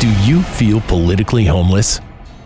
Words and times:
Do 0.00 0.08
you 0.20 0.42
feel 0.42 0.80
politically 0.82 1.44
homeless? 1.44 2.00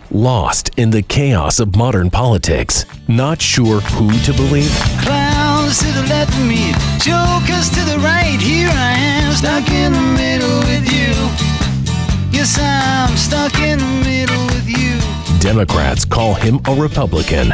Lost 0.09 0.71
in 0.75 0.89
the 0.89 1.03
chaos 1.03 1.59
of 1.59 1.75
modern 1.75 2.09
politics? 2.09 2.83
Not 3.07 3.39
sure 3.39 3.79
who 3.79 4.11
to 4.21 4.33
believe? 4.33 4.71
Clowns 5.01 5.77
to 5.81 5.85
the 5.91 6.01
left 6.09 6.33
of 6.33 6.47
me, 6.47 6.71
jokers 6.97 7.69
to 7.69 7.85
the 7.85 7.99
right. 7.99 8.39
Here 8.41 8.71
I 8.71 8.93
am, 8.93 9.33
stuck 9.33 9.69
in 9.69 9.93
the 9.93 10.01
middle 10.01 10.57
with 10.61 10.91
you. 10.91 11.13
Yes, 12.35 12.57
I'm 12.59 13.15
stuck 13.17 13.59
in 13.59 13.77
the 13.77 14.01
middle 14.03 14.45
with 14.47 14.67
you. 14.67 14.99
Democrats 15.39 16.05
call 16.05 16.33
him 16.33 16.59
a 16.65 16.73
Republican. 16.73 17.53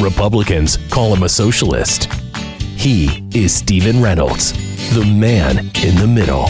Republicans 0.00 0.78
call 0.90 1.14
him 1.14 1.24
a 1.24 1.28
socialist. 1.28 2.10
He 2.74 3.22
is 3.34 3.54
Stephen 3.54 4.00
Reynolds, 4.02 4.52
the 4.94 5.04
man 5.04 5.58
in 5.84 5.94
the 5.96 6.06
middle. 6.08 6.46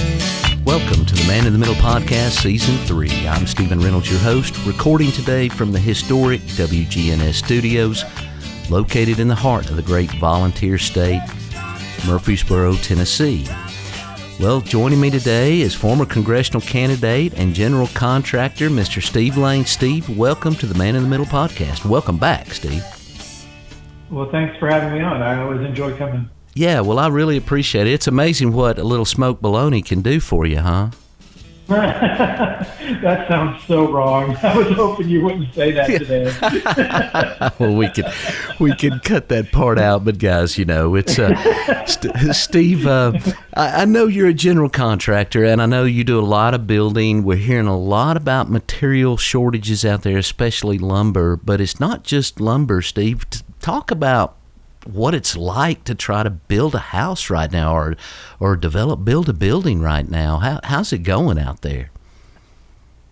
Welcome 0.67 1.07
to 1.07 1.15
the 1.15 1.29
Man 1.29 1.47
in 1.47 1.53
the 1.53 1.61
Middle 1.61 1.77
podcast, 1.77 2.43
season 2.43 2.77
three. 2.87 3.29
I'm 3.29 3.47
Stephen 3.47 3.79
Reynolds, 3.79 4.11
your 4.11 4.19
host, 4.19 4.59
recording 4.67 5.13
today 5.13 5.49
from 5.49 5.71
the 5.71 5.79
historic 5.79 6.41
WGNS 6.41 7.35
studios, 7.35 8.05
located 8.69 9.21
in 9.21 9.29
the 9.29 9.35
heart 9.37 9.71
of 9.71 9.77
the 9.77 9.83
great 9.83 10.11
volunteer 10.19 10.77
state, 10.77 11.23
Murfreesboro, 12.05 12.75
Tennessee. 12.79 13.47
Well, 14.41 14.61
joining 14.61 15.01
me 15.01 15.09
today 15.09 15.61
is 15.61 15.73
former 15.73 16.05
congressional 16.05 16.63
candidate 16.63 17.35
and 17.35 17.55
general 17.55 17.87
contractor, 17.95 18.69
Mr. 18.69 19.01
Steve 19.01 19.37
Lane. 19.37 19.67
Steve, 19.67 20.19
welcome 20.19 20.57
to 20.57 20.67
the 20.67 20.77
Man 20.77 20.97
in 20.97 21.05
the 21.05 21.09
Middle 21.09 21.27
podcast. 21.27 21.89
Welcome 21.89 22.19
back, 22.19 22.53
Steve. 22.53 22.83
Well, 24.11 24.29
thanks 24.33 24.59
for 24.59 24.67
having 24.69 24.99
me 24.99 25.05
on. 25.05 25.23
I 25.23 25.41
always 25.41 25.61
enjoy 25.61 25.97
coming. 25.97 26.29
Yeah, 26.57 26.81
well, 26.81 26.99
I 26.99 27.09
really 27.09 27.37
appreciate 27.37 27.87
it. 27.87 27.93
It's 27.93 28.07
amazing 28.07 28.55
what 28.55 28.79
a 28.79 28.83
little 28.83 29.05
smoked 29.05 29.43
bologna 29.43 29.83
can 29.83 30.01
do 30.01 30.21
for 30.21 30.47
you, 30.47 30.61
huh? 30.61 30.89
that 31.69 33.27
sounds 33.29 33.63
so 33.65 33.93
wrong. 33.93 34.35
I 34.37 34.57
was 34.57 34.69
hoping 34.69 35.11
you 35.11 35.23
wouldn't 35.23 35.53
say 35.53 35.73
that 35.73 35.87
today. 35.87 36.33
well, 37.59 37.75
we 37.75 37.91
could 37.91 38.07
we 38.59 38.75
could 38.75 39.03
cut 39.03 39.29
that 39.29 39.53
part 39.53 39.79
out, 39.79 40.03
but 40.07 40.19
guys, 40.19 40.57
you 40.57 40.65
know, 40.65 40.95
it's 40.95 41.19
uh, 41.19 41.85
St- 41.85 42.35
Steve. 42.35 42.87
Uh, 42.87 43.19
I, 43.53 43.83
I 43.83 43.85
know 43.85 44.07
you're 44.07 44.29
a 44.29 44.33
general 44.33 44.71
contractor, 44.71 45.45
and 45.45 45.61
I 45.61 45.67
know 45.67 45.85
you 45.85 46.05
do 46.05 46.19
a 46.19 46.25
lot 46.25 46.55
of 46.55 46.67
building. 46.67 47.23
We're 47.23 47.37
hearing 47.37 47.67
a 47.67 47.77
lot 47.77 48.17
about 48.17 48.49
material 48.49 49.19
shortages 49.19 49.85
out 49.85 50.05
there, 50.05 50.17
especially 50.17 50.79
lumber. 50.79 51.37
But 51.37 51.61
it's 51.61 51.79
not 51.79 52.03
just 52.03 52.41
lumber, 52.41 52.81
Steve. 52.81 53.27
Talk 53.61 53.91
about 53.91 54.39
what 54.89 55.15
it's 55.15 55.37
like 55.37 55.85
to 55.85 55.95
try 55.95 56.23
to 56.23 56.31
build 56.31 56.75
a 56.75 56.79
house 56.79 57.31
right 57.31 57.51
now 57.51 57.75
or 57.75 57.97
or 58.41 58.57
develop 58.57 59.05
build 59.05 59.29
a 59.29 59.33
building 59.33 59.81
right 59.81 60.09
now. 60.09 60.39
How, 60.39 60.61
how's 60.65 60.93
it 60.93 60.99
going 60.99 61.39
out 61.39 61.63
there? 61.63 61.91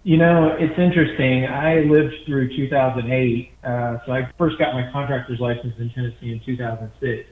You 0.05 0.19
know, 0.19 0.55
it's 0.59 0.79
interesting. 0.79 1.47
I 1.47 1.81
lived 1.81 2.15
through 2.27 2.55
2008. 2.55 3.53
Uh, 3.65 3.99
so 4.05 4.13
I 4.13 4.31
first 4.37 4.59
got 4.59 4.75
my 4.75 4.91
contractor's 4.93 5.41
license 5.41 5.75
in 5.79 5.91
Tennessee 5.91 6.33
in 6.33 6.41
2006. 6.45 7.29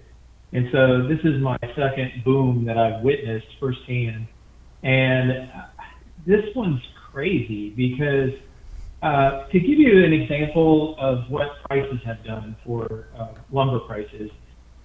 And 0.55 0.69
so 0.73 1.07
this 1.07 1.19
is 1.23 1.41
my 1.41 1.59
second 1.77 2.25
boom 2.25 2.65
that 2.65 2.79
I've 2.79 3.03
witnessed 3.03 3.47
firsthand. 3.61 4.27
And 4.83 5.51
this 6.27 6.45
one's 6.55 6.81
crazy 7.13 7.71
because 7.71 8.31
uh, 9.03 9.49
to 9.49 9.59
give 9.59 9.79
you 9.79 10.05
an 10.05 10.13
example 10.13 10.95
of 10.99 11.29
what 11.29 11.49
prices 11.69 11.99
have 12.07 12.25
done 12.25 12.57
for 12.65 13.09
uh, 13.19 13.35
lumber 13.51 13.81
prices, 13.81 14.31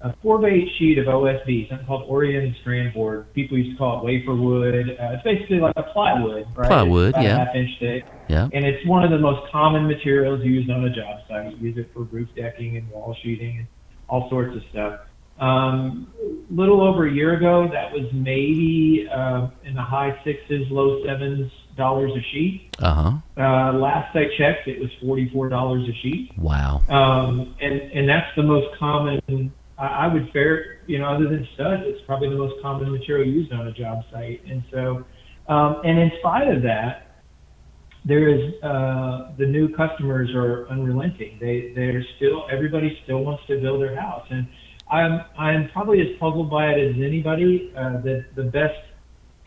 a 0.01 0.15
4 0.21 0.39
by 0.39 0.49
8 0.49 0.67
sheet 0.77 0.97
of 0.97 1.05
OSB, 1.05 1.69
something 1.69 1.85
called 1.85 2.09
oriented 2.09 2.55
strand 2.61 2.93
board. 2.93 3.31
People 3.33 3.57
used 3.57 3.71
to 3.71 3.77
call 3.77 3.99
it 3.99 4.05
wafer 4.05 4.35
wood. 4.35 4.73
Uh, 4.75 5.13
it's 5.13 5.23
basically 5.23 5.59
like 5.59 5.73
a 5.75 5.83
plywood, 5.83 6.47
right? 6.55 6.67
Plywood, 6.67 7.13
yeah. 7.15 7.45
half 7.45 7.55
inch 7.55 7.69
thick. 7.79 8.05
Yeah. 8.27 8.49
And 8.53 8.65
it's 8.65 8.85
one 8.87 9.03
of 9.03 9.11
the 9.11 9.19
most 9.19 9.51
common 9.51 9.87
materials 9.87 10.43
used 10.43 10.69
on 10.69 10.83
a 10.85 10.89
job 10.89 11.21
site. 11.27 11.57
You 11.57 11.69
use 11.69 11.77
it 11.77 11.89
for 11.93 12.01
roof 12.01 12.29
decking 12.35 12.77
and 12.77 12.89
wall 12.89 13.15
sheeting 13.23 13.59
and 13.59 13.67
all 14.07 14.29
sorts 14.29 14.55
of 14.55 14.63
stuff. 14.71 15.01
Um, 15.39 16.11
little 16.49 16.81
over 16.81 17.07
a 17.07 17.11
year 17.11 17.35
ago, 17.35 17.69
that 17.71 17.91
was 17.91 18.11
maybe 18.13 19.07
uh, 19.11 19.49
in 19.63 19.75
the 19.75 19.81
high 19.81 20.19
sixes, 20.23 20.67
low 20.71 21.03
sevens 21.05 21.51
dollars 21.77 22.11
a 22.11 22.21
sheet. 22.31 22.75
Uh-huh. 22.79 23.17
Uh, 23.37 23.73
last 23.73 24.15
I 24.15 24.25
checked, 24.37 24.67
it 24.67 24.79
was 24.79 24.89
forty-four 25.01 25.49
dollars 25.49 25.87
a 25.87 25.93
sheet. 26.01 26.31
Wow. 26.37 26.81
Um, 26.89 27.55
and 27.61 27.81
and 27.93 28.09
that's 28.09 28.35
the 28.35 28.43
most 28.43 28.67
common. 28.77 29.51
I, 29.77 29.85
I 29.85 30.13
would 30.13 30.29
fair, 30.33 30.79
you 30.87 30.99
know, 30.99 31.05
other 31.05 31.29
than 31.29 31.47
studs, 31.53 31.83
it's 31.85 32.01
probably 32.05 32.29
the 32.29 32.35
most 32.35 32.61
common 32.61 32.91
material 32.91 33.27
used 33.27 33.53
on 33.53 33.67
a 33.67 33.71
job 33.71 34.03
site. 34.11 34.41
And 34.45 34.63
so, 34.71 35.05
um, 35.47 35.81
and 35.83 35.99
in 35.99 36.11
spite 36.19 36.47
of 36.49 36.63
that, 36.63 37.21
there 38.05 38.27
is 38.29 38.53
uh, 38.63 39.33
the 39.37 39.45
new 39.45 39.75
customers 39.75 40.29
are 40.33 40.67
unrelenting. 40.69 41.37
They 41.39 41.73
they're 41.75 42.03
still 42.15 42.47
everybody 42.51 42.97
still 43.03 43.23
wants 43.23 43.43
to 43.47 43.59
build 43.59 43.81
their 43.81 43.99
house, 43.99 44.25
and 44.29 44.47
I'm 44.89 45.21
I'm 45.37 45.69
probably 45.69 45.99
as 46.01 46.17
puzzled 46.19 46.49
by 46.49 46.67
it 46.67 46.89
as 46.89 46.95
anybody. 47.03 47.73
Uh, 47.75 48.01
the 48.01 48.25
the 48.35 48.43
best 48.43 48.79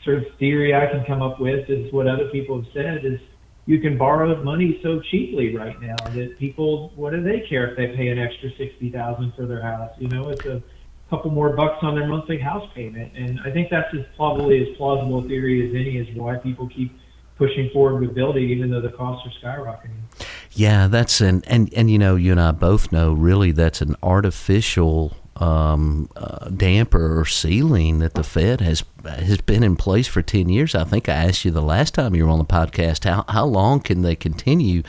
sort 0.04 0.18
of 0.18 0.24
theory 0.38 0.74
I 0.74 0.86
can 0.86 1.04
come 1.04 1.22
up 1.22 1.40
with 1.40 1.68
is 1.68 1.92
what 1.92 2.06
other 2.06 2.28
people 2.28 2.62
have 2.62 2.72
said 2.72 3.04
is 3.04 3.20
you 3.66 3.80
can 3.80 3.98
borrow 3.98 4.42
money 4.42 4.80
so 4.82 5.00
cheaply 5.10 5.54
right 5.54 5.80
now 5.80 5.96
that 6.14 6.38
people 6.38 6.92
what 6.96 7.12
do 7.12 7.22
they 7.22 7.40
care 7.48 7.70
if 7.70 7.76
they 7.76 7.94
pay 7.96 8.08
an 8.08 8.18
extra 8.18 8.50
sixty 8.56 8.90
thousand 8.90 9.32
for 9.34 9.46
their 9.46 9.62
house? 9.62 9.90
You 9.98 10.08
know, 10.08 10.28
it's 10.30 10.44
a 10.46 10.62
couple 11.10 11.30
more 11.30 11.54
bucks 11.54 11.78
on 11.82 11.94
their 11.94 12.06
monthly 12.06 12.38
house 12.38 12.68
payment, 12.74 13.12
and 13.16 13.40
I 13.44 13.50
think 13.50 13.68
that's 13.70 13.92
as 13.94 14.04
probably 14.16 14.62
as 14.62 14.76
plausible 14.76 15.24
a 15.24 15.28
theory 15.28 15.68
as 15.68 15.74
any 15.74 15.98
is 15.98 16.16
why 16.16 16.36
people 16.36 16.68
keep 16.68 16.96
pushing 17.36 17.70
forward 17.72 18.00
with 18.00 18.14
building 18.14 18.50
even 18.50 18.70
though 18.70 18.82
the 18.82 18.90
costs 18.90 19.26
are 19.26 19.40
skyrocketing. 19.40 20.26
Yeah, 20.52 20.88
that's 20.88 21.20
an 21.20 21.42
and 21.46 21.72
and 21.74 21.90
you 21.90 21.98
know 21.98 22.16
you 22.16 22.32
and 22.32 22.40
I 22.40 22.52
both 22.52 22.92
know 22.92 23.12
really 23.12 23.52
that's 23.52 23.80
an 23.80 23.96
artificial 24.02 25.16
um, 25.40 26.08
uh, 26.16 26.48
damper 26.50 27.18
or 27.18 27.24
ceiling 27.24 27.98
that 28.00 28.14
the 28.14 28.22
Fed 28.22 28.60
has 28.60 28.84
has 29.04 29.40
been 29.40 29.62
in 29.62 29.76
place 29.76 30.06
for 30.06 30.22
ten 30.22 30.48
years. 30.48 30.74
I 30.74 30.84
think 30.84 31.08
I 31.08 31.14
asked 31.14 31.44
you 31.44 31.50
the 31.50 31.62
last 31.62 31.94
time 31.94 32.14
you 32.14 32.24
were 32.26 32.30
on 32.30 32.38
the 32.38 32.44
podcast 32.44 33.04
how 33.04 33.24
how 33.28 33.46
long 33.46 33.80
can 33.80 34.02
they 34.02 34.14
continue 34.14 34.82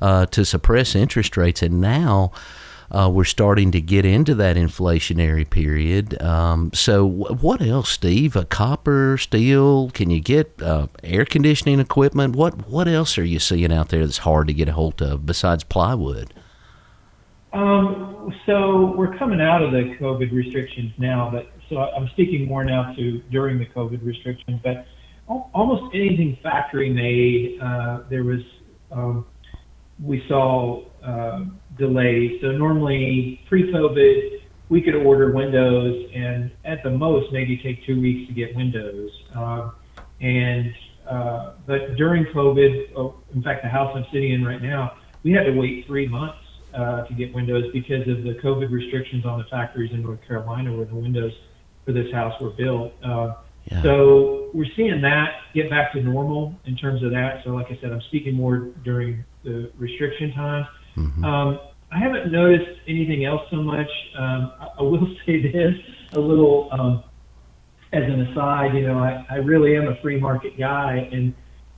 uh, 0.00 0.26
to 0.26 0.44
suppress 0.44 0.94
interest 0.94 1.36
rates, 1.36 1.62
and 1.62 1.80
now. 1.80 2.32
Uh, 2.90 3.08
we're 3.08 3.24
starting 3.24 3.70
to 3.70 3.80
get 3.80 4.04
into 4.04 4.34
that 4.34 4.54
inflationary 4.54 5.48
period. 5.48 6.20
Um, 6.20 6.70
so, 6.74 7.08
w- 7.08 7.36
what 7.36 7.62
else, 7.62 7.88
Steve? 7.88 8.36
Uh, 8.36 8.44
copper, 8.44 9.16
steel? 9.16 9.88
Can 9.92 10.10
you 10.10 10.20
get 10.20 10.60
uh, 10.60 10.88
air 11.02 11.24
conditioning 11.24 11.80
equipment? 11.80 12.36
What 12.36 12.68
What 12.68 12.88
else 12.88 13.16
are 13.16 13.24
you 13.24 13.38
seeing 13.38 13.72
out 13.72 13.88
there 13.88 14.04
that's 14.04 14.18
hard 14.18 14.46
to 14.48 14.52
get 14.52 14.68
a 14.68 14.72
hold 14.72 15.00
of 15.00 15.24
besides 15.24 15.64
plywood? 15.64 16.34
Um, 17.52 18.32
so 18.46 18.94
we're 18.96 19.16
coming 19.18 19.40
out 19.40 19.62
of 19.62 19.72
the 19.72 19.96
COVID 20.00 20.32
restrictions 20.32 20.92
now, 20.96 21.30
but 21.30 21.50
so 21.68 21.78
I'm 21.78 22.08
speaking 22.08 22.46
more 22.46 22.64
now 22.64 22.94
to 22.94 23.18
during 23.30 23.58
the 23.58 23.66
COVID 23.66 24.04
restrictions. 24.04 24.60
But 24.62 24.86
almost 25.28 25.94
anything 25.94 26.38
factory 26.42 26.90
made, 26.90 27.60
uh, 27.60 28.00
there 28.08 28.24
was 28.24 28.40
um, 28.90 29.26
we 30.02 30.24
saw 30.28 30.82
uh, 31.02 31.44
delays. 31.78 32.40
So 32.40 32.52
normally 32.52 33.40
pre-COVID, 33.48 34.40
we 34.68 34.80
could 34.80 34.94
order 34.94 35.32
windows 35.32 36.10
and 36.14 36.50
at 36.64 36.82
the 36.82 36.90
most 36.90 37.32
maybe 37.32 37.58
take 37.58 37.84
two 37.84 38.00
weeks 38.00 38.28
to 38.28 38.34
get 38.34 38.56
windows. 38.56 39.10
Um, 39.34 39.72
and 40.20 40.74
uh, 41.08 41.52
but 41.66 41.96
during 41.96 42.24
COVID, 42.26 42.92
oh, 42.96 43.16
in 43.34 43.42
fact, 43.42 43.62
the 43.62 43.68
house 43.68 43.92
I'm 43.94 44.06
sitting 44.12 44.32
in 44.32 44.44
right 44.44 44.62
now, 44.62 44.96
we 45.22 45.32
had 45.32 45.44
to 45.44 45.52
wait 45.52 45.86
three 45.86 46.08
months 46.08 46.41
uh, 46.74 47.02
to 47.06 47.14
get 47.14 47.34
windows 47.34 47.70
because 47.72 48.06
of 48.08 48.22
the 48.24 48.34
COVID 48.42 48.70
restrictions 48.70 49.24
on 49.24 49.38
the 49.38 49.44
factories 49.44 49.92
in 49.92 50.02
North 50.02 50.20
Carolina 50.26 50.74
where 50.74 50.86
the 50.86 50.94
windows 50.94 51.32
for 51.84 51.92
this 51.92 52.12
house 52.12 52.40
were 52.40 52.50
built. 52.50 52.92
Uh, 53.04 53.34
Yeah. 53.70 53.80
So 53.82 54.50
we're 54.52 54.72
seeing 54.74 55.00
that 55.02 55.34
get 55.54 55.70
back 55.70 55.92
to 55.92 56.02
normal 56.02 56.52
in 56.64 56.74
terms 56.76 57.02
of 57.04 57.12
that. 57.12 57.44
So 57.44 57.50
like 57.50 57.66
I 57.70 57.78
said, 57.80 57.92
I'm 57.92 58.00
speaking 58.02 58.34
more 58.34 58.70
during 58.82 59.24
the 59.44 59.70
restriction 59.78 60.32
times. 60.32 60.66
Mhm. 60.96 61.24
Um, 61.24 61.60
I 61.92 61.98
haven't 61.98 62.32
noticed 62.32 62.80
anything 62.88 63.24
else 63.24 63.42
so 63.50 63.56
much. 63.62 63.90
Um, 64.18 64.52
I, 64.60 64.66
I 64.78 64.82
will 64.82 65.06
say 65.26 65.40
this 65.52 65.74
a 66.14 66.20
little 66.20 66.68
um, 66.72 67.04
as 67.92 68.02
an 68.02 68.20
aside. 68.26 68.74
You 68.74 68.88
know, 68.88 68.98
I, 68.98 69.24
I 69.30 69.36
really 69.36 69.76
am 69.76 69.86
a 69.88 69.94
free 70.02 70.18
market 70.18 70.58
guy, 70.58 71.08
and 71.12 71.32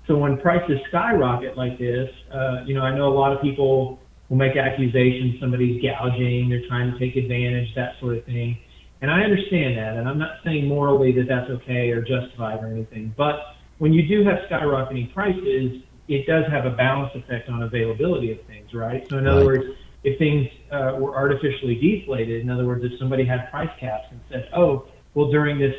so 0.07 0.17
when 0.17 0.39
prices 0.39 0.79
skyrocket 0.89 1.57
like 1.57 1.79
this, 1.79 2.11
uh, 2.33 2.63
you 2.67 2.75
know, 2.75 2.83
I 2.83 2.97
know 2.97 3.09
a 3.09 3.17
lot 3.17 3.33
of 3.33 3.43
people 3.43 3.99
will 4.29 4.37
make 4.37 4.57
accusations 4.57 5.41
somebody's 5.41 5.83
gouging, 5.83 6.49
they're 6.49 6.67
trying 6.69 6.93
to 6.93 6.99
take 6.99 7.17
advantage, 7.17 7.75
that 7.75 7.95
sort 8.01 8.17
of 8.17 8.25
thing. 8.25 8.59
And 9.03 9.11
I 9.11 9.21
understand 9.21 9.77
that, 9.77 9.97
and 9.97 10.09
I'm 10.09 10.19
not 10.19 10.39
saying 10.45 10.67
morally 10.67 11.13
that 11.13 11.27
that's 11.29 11.51
okay 11.51 11.91
or 11.91 12.01
justified 12.01 12.63
or 12.63 12.69
anything. 12.69 13.13
But 13.17 13.37
when 13.79 13.93
you 13.93 14.07
do 14.09 14.25
have 14.25 14.39
skyrocketing 14.49 15.13
prices, 15.13 15.83
it 16.09 16.27
does 16.27 16.45
have 16.51 16.65
a 16.65 16.71
balance 16.71 17.13
effect 17.15 17.49
on 17.49 17.63
availability 17.63 18.33
of 18.33 18.41
things, 18.47 18.73
right? 18.73 19.07
So 19.11 19.19
in 19.19 19.27
other 19.27 19.45
words, 19.45 19.65
if 20.05 20.19
things 20.19 20.49
uh, 20.71 20.97
were 20.99 21.15
artificially 21.17 21.75
deflated, 21.75 22.43
in 22.43 22.51
other 22.51 22.67
words, 22.67 22.85
if 22.85 22.99
somebody 22.99 23.25
had 23.25 23.51
price 23.51 23.71
caps 23.81 24.07
and 24.11 24.21
said, 24.31 24.49
"Oh, 24.55 24.87
well, 25.15 25.31
during 25.31 25.59
this, 25.59 25.75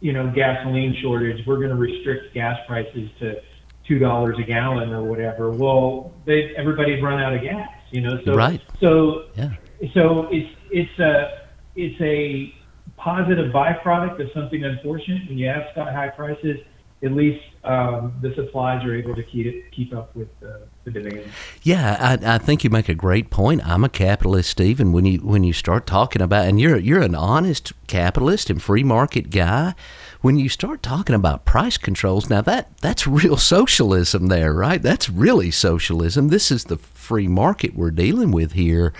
you 0.00 0.12
know, 0.12 0.30
gasoline 0.30 0.96
shortage, 1.02 1.44
we're 1.46 1.56
going 1.56 1.70
to 1.70 1.76
restrict 1.76 2.32
gas 2.32 2.58
prices 2.66 3.10
to 3.18 3.40
two 3.86 3.98
dollars 3.98 4.36
a 4.38 4.42
gallon 4.42 4.92
or 4.92 5.02
whatever. 5.02 5.50
Well, 5.50 6.12
they 6.24 6.54
everybody'd 6.56 7.02
run 7.02 7.20
out 7.20 7.34
of 7.34 7.42
gas, 7.42 7.68
you 7.90 8.00
know. 8.00 8.20
So 8.24 8.34
Right. 8.34 8.60
so 8.80 9.24
Yeah. 9.36 9.50
so 9.94 10.28
it's 10.30 10.50
it's 10.70 10.98
a 10.98 11.40
it's 11.76 12.00
a 12.00 12.54
positive 12.96 13.52
byproduct 13.52 14.20
of 14.20 14.30
something 14.32 14.64
unfortunate. 14.64 15.28
When 15.28 15.38
you 15.38 15.48
have 15.48 15.64
sky 15.72 15.90
high 15.92 16.08
prices, 16.08 16.58
at 17.02 17.12
least 17.12 17.42
um, 17.64 18.12
the 18.20 18.34
supplies 18.34 18.84
are 18.84 18.94
able 18.94 19.14
to 19.14 19.22
keep 19.22 19.46
it, 19.46 19.72
keep 19.72 19.94
up 19.94 20.14
with 20.14 20.28
the, 20.40 20.68
the 20.84 20.90
demand. 20.90 21.30
Yeah, 21.62 21.96
I, 21.98 22.34
I 22.34 22.38
think 22.38 22.62
you 22.62 22.68
make 22.70 22.88
a 22.90 22.94
great 22.94 23.30
point. 23.30 23.66
I'm 23.66 23.84
a 23.84 23.88
capitalist, 23.88 24.50
Stephen. 24.50 24.92
When 24.92 25.06
you 25.06 25.18
when 25.18 25.42
you 25.44 25.52
start 25.54 25.86
talking 25.86 26.20
about, 26.20 26.46
and 26.46 26.60
you're 26.60 26.76
you're 26.76 27.00
an 27.00 27.14
honest 27.14 27.72
capitalist 27.86 28.50
and 28.50 28.62
free 28.62 28.84
market 28.84 29.30
guy, 29.30 29.74
when 30.20 30.38
you 30.38 30.48
start 30.48 30.82
talking 30.82 31.14
about 31.14 31.44
price 31.44 31.78
controls, 31.78 32.28
now 32.28 32.42
that 32.42 32.76
that's 32.78 33.06
real 33.06 33.36
socialism 33.36 34.26
there, 34.26 34.52
right? 34.52 34.82
That's 34.82 35.08
really 35.08 35.50
socialism. 35.50 36.28
This 36.28 36.50
is 36.50 36.64
the 36.64 36.76
free 36.76 37.28
market 37.28 37.74
we're 37.74 37.90
dealing 37.90 38.30
with 38.30 38.52
here. 38.52 38.92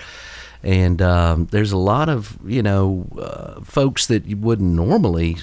And 0.62 1.00
um, 1.00 1.46
there's 1.46 1.72
a 1.72 1.78
lot 1.78 2.08
of 2.08 2.38
you 2.44 2.62
know 2.62 3.06
uh, 3.19 3.61
folks 3.62 4.06
that 4.06 4.26
you 4.26 4.37
wouldn't 4.37 4.75
normally 4.75 5.37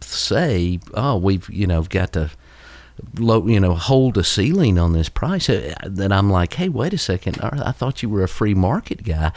say, 0.00 0.78
oh, 0.94 1.16
we've 1.16 1.48
you 1.50 1.66
know 1.66 1.82
got 1.82 2.12
to 2.14 2.30
low, 3.18 3.46
you 3.46 3.60
know, 3.60 3.74
hold 3.74 4.16
a 4.16 4.24
ceiling 4.24 4.78
on 4.78 4.92
this 4.92 5.08
price. 5.08 5.48
uh, 5.50 5.74
That 5.84 6.12
I'm 6.12 6.30
like, 6.30 6.54
hey, 6.54 6.68
wait 6.68 6.94
a 6.94 6.98
second, 6.98 7.38
I 7.42 7.72
thought 7.72 8.02
you 8.02 8.08
were 8.08 8.22
a 8.22 8.28
free 8.28 8.54
market 8.54 9.02
guy. 9.04 9.32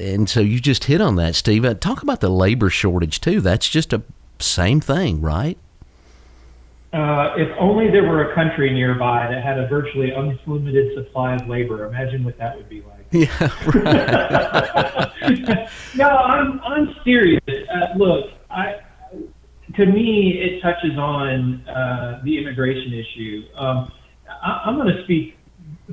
And 0.00 0.28
so 0.28 0.40
you 0.40 0.58
just 0.58 0.84
hit 0.84 1.00
on 1.00 1.16
that, 1.16 1.34
Steve. 1.34 1.64
Uh, 1.64 1.74
Talk 1.74 2.02
about 2.02 2.20
the 2.20 2.30
labor 2.30 2.70
shortage 2.70 3.20
too. 3.20 3.40
That's 3.40 3.68
just 3.68 3.92
a 3.92 4.02
same 4.38 4.80
thing, 4.80 5.20
right? 5.20 5.58
Uh, 6.92 7.34
if 7.36 7.48
only 7.58 7.90
there 7.90 8.04
were 8.04 8.30
a 8.30 8.34
country 8.34 8.72
nearby 8.72 9.26
that 9.30 9.42
had 9.42 9.58
a 9.58 9.66
virtually 9.68 10.12
unlimited 10.12 10.94
supply 10.94 11.34
of 11.34 11.48
labor. 11.48 11.84
Imagine 11.84 12.24
what 12.24 12.38
that 12.38 12.56
would 12.56 12.68
be 12.68 12.82
like. 12.82 12.86
Yeah, 13.12 13.28
right. 13.66 15.68
no, 15.94 16.08
I'm 16.08 16.60
I'm 16.60 16.92
serious. 17.04 17.40
Uh, 17.48 17.96
look, 17.96 18.30
I 18.50 18.80
to 19.76 19.86
me 19.86 20.40
it 20.40 20.60
touches 20.60 20.98
on 20.98 21.64
uh, 21.68 22.20
the 22.24 22.36
immigration 22.36 22.92
issue. 22.92 23.44
Um, 23.56 23.92
I, 24.28 24.62
I'm 24.66 24.74
going 24.76 24.92
to 24.94 25.04
speak 25.04 25.38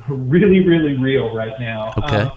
really, 0.09 0.65
really 0.65 0.97
real 0.97 1.35
right 1.35 1.53
now. 1.59 1.93
Okay. 1.99 2.21
Uh, 2.21 2.29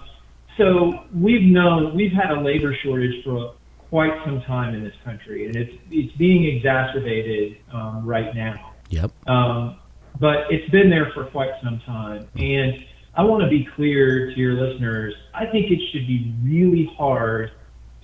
so 0.57 1.05
we've 1.15 1.41
known 1.41 1.95
we've 1.95 2.11
had 2.11 2.29
a 2.31 2.39
labor 2.39 2.75
shortage 2.83 3.23
for 3.23 3.55
quite 3.89 4.11
some 4.25 4.41
time 4.41 4.75
in 4.75 4.83
this 4.83 4.95
country, 5.03 5.45
and 5.45 5.55
it's 5.55 5.73
it's 5.89 6.15
being 6.17 6.45
exacerbated 6.45 7.57
um, 7.73 8.05
right 8.05 8.35
now. 8.35 8.73
yep. 8.89 9.11
Um, 9.27 9.79
but 10.19 10.49
it's 10.49 10.69
been 10.71 10.89
there 10.89 11.11
for 11.13 11.25
quite 11.25 11.51
some 11.63 11.79
time. 11.85 12.27
And 12.35 12.73
I 13.15 13.23
want 13.23 13.43
to 13.43 13.49
be 13.49 13.67
clear 13.75 14.31
to 14.33 14.39
your 14.39 14.53
listeners. 14.53 15.13
I 15.33 15.45
think 15.45 15.71
it 15.71 15.79
should 15.91 16.07
be 16.07 16.33
really 16.43 16.89
hard 16.97 17.51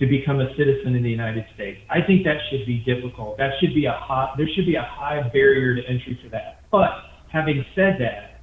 to 0.00 0.06
become 0.06 0.40
a 0.40 0.48
citizen 0.56 0.94
in 0.94 1.02
the 1.02 1.10
United 1.10 1.44
States. 1.54 1.80
I 1.88 2.02
think 2.02 2.24
that 2.24 2.36
should 2.50 2.66
be 2.66 2.78
difficult. 2.84 3.38
That 3.38 3.52
should 3.60 3.74
be 3.74 3.86
a 3.86 3.92
high, 3.92 4.34
there 4.36 4.48
should 4.54 4.66
be 4.66 4.74
a 4.74 4.82
high 4.82 5.22
barrier 5.32 5.76
to 5.76 5.82
entry 5.88 6.18
for 6.22 6.28
that. 6.30 6.62
But 6.70 6.90
having 7.28 7.64
said 7.74 7.96
that, 8.00 8.40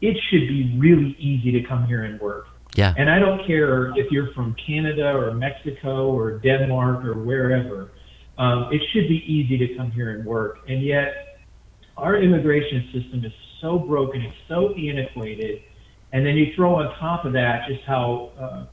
it 0.00 0.16
should 0.30 0.48
be 0.48 0.76
really 0.78 1.16
easy 1.18 1.52
to 1.52 1.66
come 1.68 1.86
here 1.86 2.04
and 2.04 2.20
work. 2.20 2.46
Yeah. 2.76 2.94
And 2.96 3.10
I 3.10 3.18
don't 3.18 3.46
care 3.46 3.90
if 3.96 4.10
you're 4.10 4.32
from 4.32 4.54
Canada 4.66 5.12
or 5.12 5.34
Mexico 5.34 6.10
or 6.10 6.38
Denmark 6.38 7.04
or 7.04 7.14
wherever. 7.14 7.90
Um, 8.38 8.68
it 8.72 8.80
should 8.92 9.08
be 9.08 9.22
easy 9.26 9.58
to 9.58 9.76
come 9.76 9.90
here 9.90 10.16
and 10.16 10.24
work. 10.24 10.58
And 10.68 10.82
yet, 10.82 11.40
our 11.96 12.16
immigration 12.16 12.88
system 12.92 13.24
is 13.24 13.32
so 13.60 13.78
broken, 13.78 14.22
it's 14.22 14.36
so 14.48 14.74
antiquated. 14.74 15.62
And 16.12 16.24
then 16.24 16.36
you 16.36 16.52
throw 16.56 16.76
on 16.76 16.94
top 16.98 17.24
of 17.24 17.32
that 17.34 17.68
just 17.68 17.82
how 17.86 18.32
uh, 18.40 18.66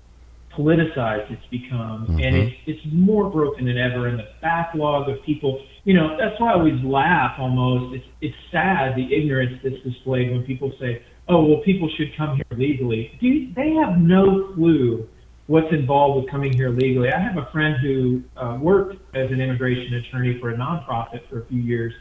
politicized 0.57 1.31
it's 1.31 1.45
become, 1.51 2.17
and 2.19 2.35
it's 2.35 2.55
it's 2.65 2.81
more 2.91 3.29
broken 3.29 3.65
than 3.65 3.77
ever. 3.77 4.07
And 4.07 4.17
the 4.17 4.27
backlog 4.41 5.07
of 5.07 5.21
people, 5.23 5.63
you 5.83 5.93
know, 5.93 6.17
that's 6.17 6.39
why 6.39 6.51
I 6.51 6.53
always 6.55 6.83
laugh. 6.83 7.35
Almost, 7.37 7.95
it's 7.95 8.05
it's 8.21 8.35
sad 8.51 8.95
the 8.95 9.13
ignorance 9.13 9.59
that's 9.63 9.81
displayed 9.83 10.31
when 10.31 10.43
people 10.43 10.71
say, 10.79 11.03
"Oh, 11.29 11.43
well, 11.45 11.61
people 11.63 11.89
should 11.97 12.15
come 12.15 12.35
here 12.37 12.45
legally." 12.57 13.11
They 13.55 13.71
have 13.73 13.97
no 13.99 14.51
clue 14.53 15.07
what's 15.47 15.71
involved 15.71 16.21
with 16.23 16.29
coming 16.31 16.53
here 16.53 16.69
legally? 16.69 17.09
I 17.11 17.19
have 17.19 17.37
a 17.37 17.45
friend 17.51 17.77
who 17.81 18.21
uh, 18.35 18.57
worked 18.61 18.97
as 19.15 19.31
an 19.31 19.39
immigration 19.41 19.93
attorney 19.95 20.37
for 20.39 20.49
a 20.49 20.57
nonprofit 20.57 21.21
for 21.29 21.41
a 21.41 21.45
few 21.45 21.61
years. 21.61 21.93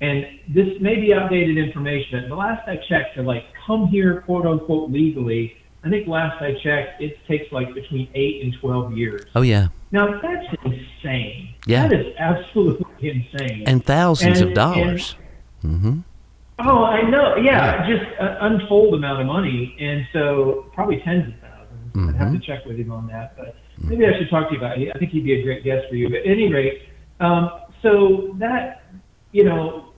And 0.00 0.24
this 0.48 0.80
may 0.80 0.96
be 0.96 1.12
outdated 1.12 1.58
information, 1.58 2.20
but 2.22 2.28
the 2.28 2.34
last 2.36 2.68
I 2.68 2.76
checked, 2.88 3.16
to 3.16 3.22
like 3.22 3.44
come 3.66 3.86
here, 3.88 4.20
quote 4.22 4.46
unquote, 4.46 4.90
legally, 4.90 5.56
I 5.84 5.88
think 5.90 6.06
last 6.06 6.40
I 6.42 6.54
checked, 6.62 7.00
it 7.02 7.18
takes 7.26 7.50
like 7.52 7.72
between 7.74 8.08
eight 8.14 8.42
and 8.44 8.54
12 8.60 8.96
years. 8.96 9.22
Oh 9.34 9.42
yeah. 9.42 9.68
Now, 9.92 10.20
that's 10.20 10.46
insane. 10.64 11.54
Yeah. 11.66 11.88
That 11.88 12.00
is 12.00 12.14
absolutely 12.18 12.86
insane. 13.32 13.64
And 13.66 13.84
thousands 13.84 14.40
And- 14.40 14.50
of 14.50 14.54
dollars. 14.54 15.16
mm-hmm. 15.64 16.00
Oh, 16.60 16.84
I 16.84 17.02
know. 17.08 17.36
Yeah, 17.36 17.86
just 17.88 18.04
an 18.18 18.36
untold 18.40 18.94
amount 18.94 19.20
of 19.20 19.26
money. 19.26 19.76
And 19.80 20.06
so 20.12 20.70
probably 20.74 21.00
tens 21.04 21.28
of 21.28 21.34
1000s 21.94 22.08
I'd 22.10 22.16
have 22.16 22.32
to 22.32 22.38
check 22.38 22.64
with 22.64 22.76
him 22.76 22.92
on 22.92 23.06
that. 23.08 23.36
But 23.36 23.56
maybe 23.78 24.06
I 24.06 24.18
should 24.18 24.28
talk 24.30 24.48
to 24.48 24.54
you 24.54 24.60
about 24.60 24.78
it. 24.78 24.90
I 24.94 24.98
think 24.98 25.12
he'd 25.12 25.24
be 25.24 25.34
a 25.34 25.42
great 25.42 25.64
guest 25.64 25.86
for 25.88 25.96
you. 25.96 26.08
But 26.08 26.18
at 26.20 26.26
any 26.26 26.52
rate, 26.52 26.82
um, 27.20 27.50
so 27.82 28.34
that, 28.38 28.82
you 29.32 29.44
know, 29.44 29.92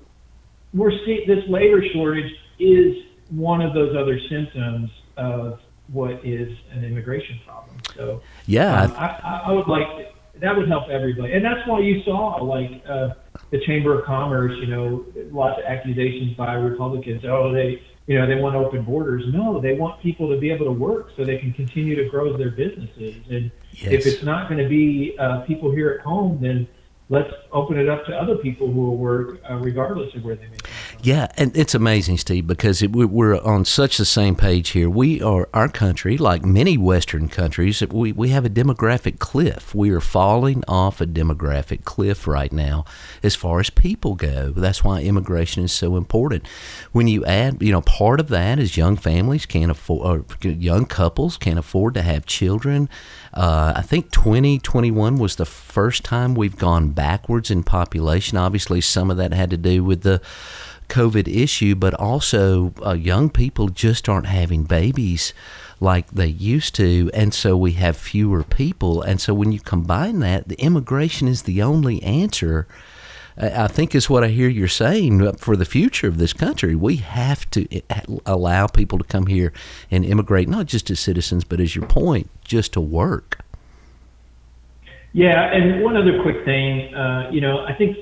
we're 0.74 0.92
seeing 1.04 1.26
this 1.26 1.44
labor 1.48 1.82
shortage 1.92 2.30
is 2.58 2.96
one 3.30 3.60
of 3.60 3.74
those 3.74 3.96
other 3.96 4.18
symptoms 4.28 4.90
of 5.16 5.60
what 5.88 6.24
is 6.24 6.56
an 6.72 6.84
immigration 6.84 7.38
problem. 7.46 7.76
So 7.96 8.20
Yeah. 8.46 8.82
um, 8.82 8.92
I, 8.92 9.06
I, 9.06 9.42
I 9.46 9.52
would 9.52 9.66
like 9.66 10.14
that 10.40 10.56
would 10.56 10.68
help 10.68 10.88
everybody, 10.88 11.32
and 11.32 11.44
that's 11.44 11.66
why 11.66 11.80
you 11.80 12.02
saw 12.02 12.36
like 12.42 12.82
uh, 12.88 13.10
the 13.50 13.60
Chamber 13.66 13.98
of 13.98 14.04
Commerce. 14.04 14.52
You 14.58 14.66
know, 14.66 15.04
lots 15.30 15.58
of 15.58 15.64
accusations 15.64 16.36
by 16.36 16.54
Republicans. 16.54 17.24
Oh, 17.24 17.52
they 17.52 17.82
you 18.06 18.18
know 18.18 18.26
they 18.26 18.36
want 18.36 18.56
open 18.56 18.84
borders. 18.84 19.24
No, 19.32 19.60
they 19.60 19.74
want 19.74 20.00
people 20.02 20.28
to 20.28 20.38
be 20.38 20.50
able 20.50 20.66
to 20.66 20.72
work 20.72 21.10
so 21.16 21.24
they 21.24 21.38
can 21.38 21.52
continue 21.52 21.96
to 22.02 22.08
grow 22.08 22.36
their 22.36 22.50
businesses. 22.50 23.16
And 23.30 23.50
Yes. 23.72 23.92
if 23.92 24.06
it's 24.06 24.22
not 24.24 24.48
going 24.48 24.60
to 24.62 24.68
be 24.68 25.16
uh, 25.18 25.42
people 25.42 25.70
here 25.70 25.90
at 25.90 26.00
home, 26.00 26.38
then 26.40 26.66
let's 27.10 27.32
open 27.52 27.78
it 27.78 27.88
up 27.88 28.04
to 28.06 28.12
other 28.16 28.36
people 28.36 28.66
who 28.66 28.80
will 28.80 28.96
work 28.96 29.40
uh, 29.48 29.54
regardless 29.56 30.12
of 30.14 30.24
where 30.24 30.34
they 30.34 30.48
may 30.48 30.56
from. 30.56 30.70
Yeah, 31.00 31.28
and 31.36 31.56
it's 31.56 31.76
amazing, 31.76 32.18
Steve, 32.18 32.48
because 32.48 32.82
it, 32.82 32.90
we- 32.90 33.04
we're 33.04 33.40
on 33.42 33.64
such 33.64 33.98
the 33.98 34.04
same 34.04 34.34
page 34.34 34.70
here. 34.70 34.90
We 34.90 35.22
are 35.22 35.48
our 35.54 35.68
country, 35.68 36.18
like 36.18 36.44
many 36.44 36.76
Western 36.76 37.28
countries, 37.28 37.80
we 37.88 38.10
we 38.10 38.30
have 38.30 38.44
a 38.44 38.50
demographic 38.50 39.20
cliff. 39.20 39.72
We 39.76 39.90
are 39.90 40.00
falling 40.00 40.64
off 40.66 41.00
a 41.00 41.06
demographic 41.06 41.84
cliff 41.84 42.26
right 42.26 42.52
now, 42.52 42.84
as 43.22 43.36
far 43.36 43.60
as 43.60 43.70
people 43.70 44.16
go. 44.16 44.50
That's 44.50 44.82
why 44.82 45.00
immigration 45.02 45.62
is 45.62 45.72
so 45.72 45.96
important. 45.96 46.44
When 46.90 47.06
you 47.06 47.24
add, 47.24 47.62
you 47.62 47.70
know, 47.70 47.82
part 47.82 48.18
of 48.18 48.28
that 48.30 48.58
is 48.58 48.76
young 48.76 48.96
families 48.96 49.46
can't 49.46 49.70
afford, 49.70 50.24
or 50.44 50.48
young 50.50 50.84
couples 50.84 51.36
can't 51.36 51.60
afford 51.60 51.94
to 51.94 52.02
have 52.02 52.26
children. 52.26 52.88
Uh, 53.32 53.72
I 53.76 53.82
think 53.82 54.10
2021 54.10 55.16
was 55.16 55.36
the 55.36 55.44
first 55.46 56.02
time 56.02 56.34
we've 56.34 56.56
gone 56.56 56.90
backwards 56.90 57.52
in 57.52 57.62
population. 57.62 58.36
Obviously, 58.36 58.80
some 58.80 59.12
of 59.12 59.16
that 59.18 59.32
had 59.32 59.50
to 59.50 59.56
do 59.56 59.84
with 59.84 60.00
the 60.02 60.20
COVID 60.88 61.28
issue, 61.28 61.74
but 61.74 61.94
also 61.94 62.72
uh, 62.84 62.92
young 62.92 63.30
people 63.30 63.68
just 63.68 64.08
aren't 64.08 64.26
having 64.26 64.64
babies 64.64 65.32
like 65.80 66.10
they 66.10 66.26
used 66.26 66.74
to, 66.74 67.10
and 67.14 67.32
so 67.32 67.56
we 67.56 67.72
have 67.72 67.96
fewer 67.96 68.42
people. 68.42 69.00
And 69.02 69.20
so 69.20 69.32
when 69.32 69.52
you 69.52 69.60
combine 69.60 70.18
that, 70.20 70.48
the 70.48 70.56
immigration 70.56 71.28
is 71.28 71.42
the 71.42 71.62
only 71.62 72.02
answer. 72.02 72.66
I 73.40 73.68
think 73.68 73.94
is 73.94 74.10
what 74.10 74.24
I 74.24 74.28
hear 74.28 74.48
you're 74.48 74.66
saying 74.66 75.24
uh, 75.24 75.32
for 75.34 75.54
the 75.54 75.64
future 75.64 76.08
of 76.08 76.18
this 76.18 76.32
country. 76.32 76.74
We 76.74 76.96
have 76.96 77.48
to 77.50 77.80
uh, 77.88 78.00
allow 78.26 78.66
people 78.66 78.98
to 78.98 79.04
come 79.04 79.26
here 79.26 79.52
and 79.92 80.04
immigrate, 80.04 80.48
not 80.48 80.66
just 80.66 80.90
as 80.90 80.98
citizens, 80.98 81.44
but 81.44 81.60
as 81.60 81.76
your 81.76 81.86
point, 81.86 82.28
just 82.42 82.72
to 82.72 82.80
work. 82.80 83.38
Yeah, 85.12 85.52
and 85.52 85.82
one 85.84 85.96
other 85.96 86.20
quick 86.22 86.44
thing, 86.44 86.92
uh, 86.94 87.30
you 87.32 87.40
know, 87.40 87.64
I 87.64 87.74
think 87.74 87.96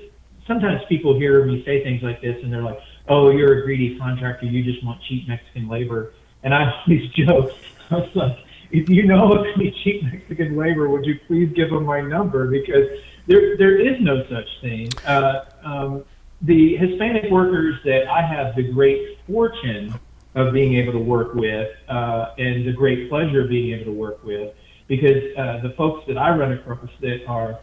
sometimes 0.46 0.82
people 0.88 1.18
hear 1.18 1.44
me 1.44 1.64
say 1.64 1.82
things 1.82 2.02
like 2.02 2.20
this 2.20 2.42
and 2.42 2.52
they're 2.52 2.62
like, 2.62 2.80
oh, 3.08 3.30
you're 3.30 3.60
a 3.60 3.62
greedy 3.62 3.98
contractor, 3.98 4.46
you 4.46 4.64
just 4.64 4.84
want 4.84 5.00
cheap 5.02 5.28
Mexican 5.28 5.68
labor. 5.68 6.12
And 6.42 6.54
I 6.54 6.70
always 6.86 7.08
joke, 7.10 7.52
I 7.90 7.96
was 7.96 8.10
like, 8.14 8.38
if 8.70 8.88
you 8.88 9.04
know 9.04 9.32
of 9.32 9.46
any 9.54 9.70
cheap 9.82 10.02
Mexican 10.02 10.56
labor, 10.56 10.88
would 10.88 11.04
you 11.04 11.18
please 11.26 11.52
give 11.54 11.70
them 11.70 11.84
my 11.84 12.00
number? 12.00 12.48
Because 12.48 12.86
there, 13.26 13.56
there 13.56 13.78
is 13.78 14.00
no 14.00 14.24
such 14.28 14.48
thing. 14.60 14.88
Uh, 15.06 15.44
um, 15.62 16.04
the 16.42 16.76
Hispanic 16.76 17.30
workers 17.30 17.76
that 17.84 18.08
I 18.08 18.22
have 18.22 18.56
the 18.56 18.70
great 18.72 19.18
fortune 19.26 19.94
of 20.34 20.52
being 20.52 20.74
able 20.74 20.92
to 20.92 20.98
work 20.98 21.34
with 21.34 21.70
uh, 21.88 22.34
and 22.38 22.66
the 22.66 22.72
great 22.72 23.08
pleasure 23.08 23.42
of 23.42 23.48
being 23.48 23.74
able 23.74 23.86
to 23.86 23.98
work 23.98 24.22
with, 24.22 24.54
because 24.86 25.22
uh, 25.36 25.60
the 25.62 25.74
folks 25.76 26.06
that 26.08 26.18
I 26.18 26.30
run 26.36 26.52
across 26.52 26.90
that 27.00 27.24
are 27.26 27.60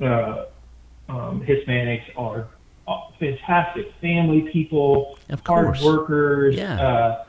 uh, 0.00 0.44
um, 1.08 1.44
Hispanics 1.46 2.04
are 2.16 2.48
fantastic 3.18 3.92
family 4.00 4.48
people, 4.52 5.18
Of 5.30 5.46
hard 5.46 5.80
workers, 5.80 6.56
Yeah. 6.56 6.80
uh, 6.80 7.24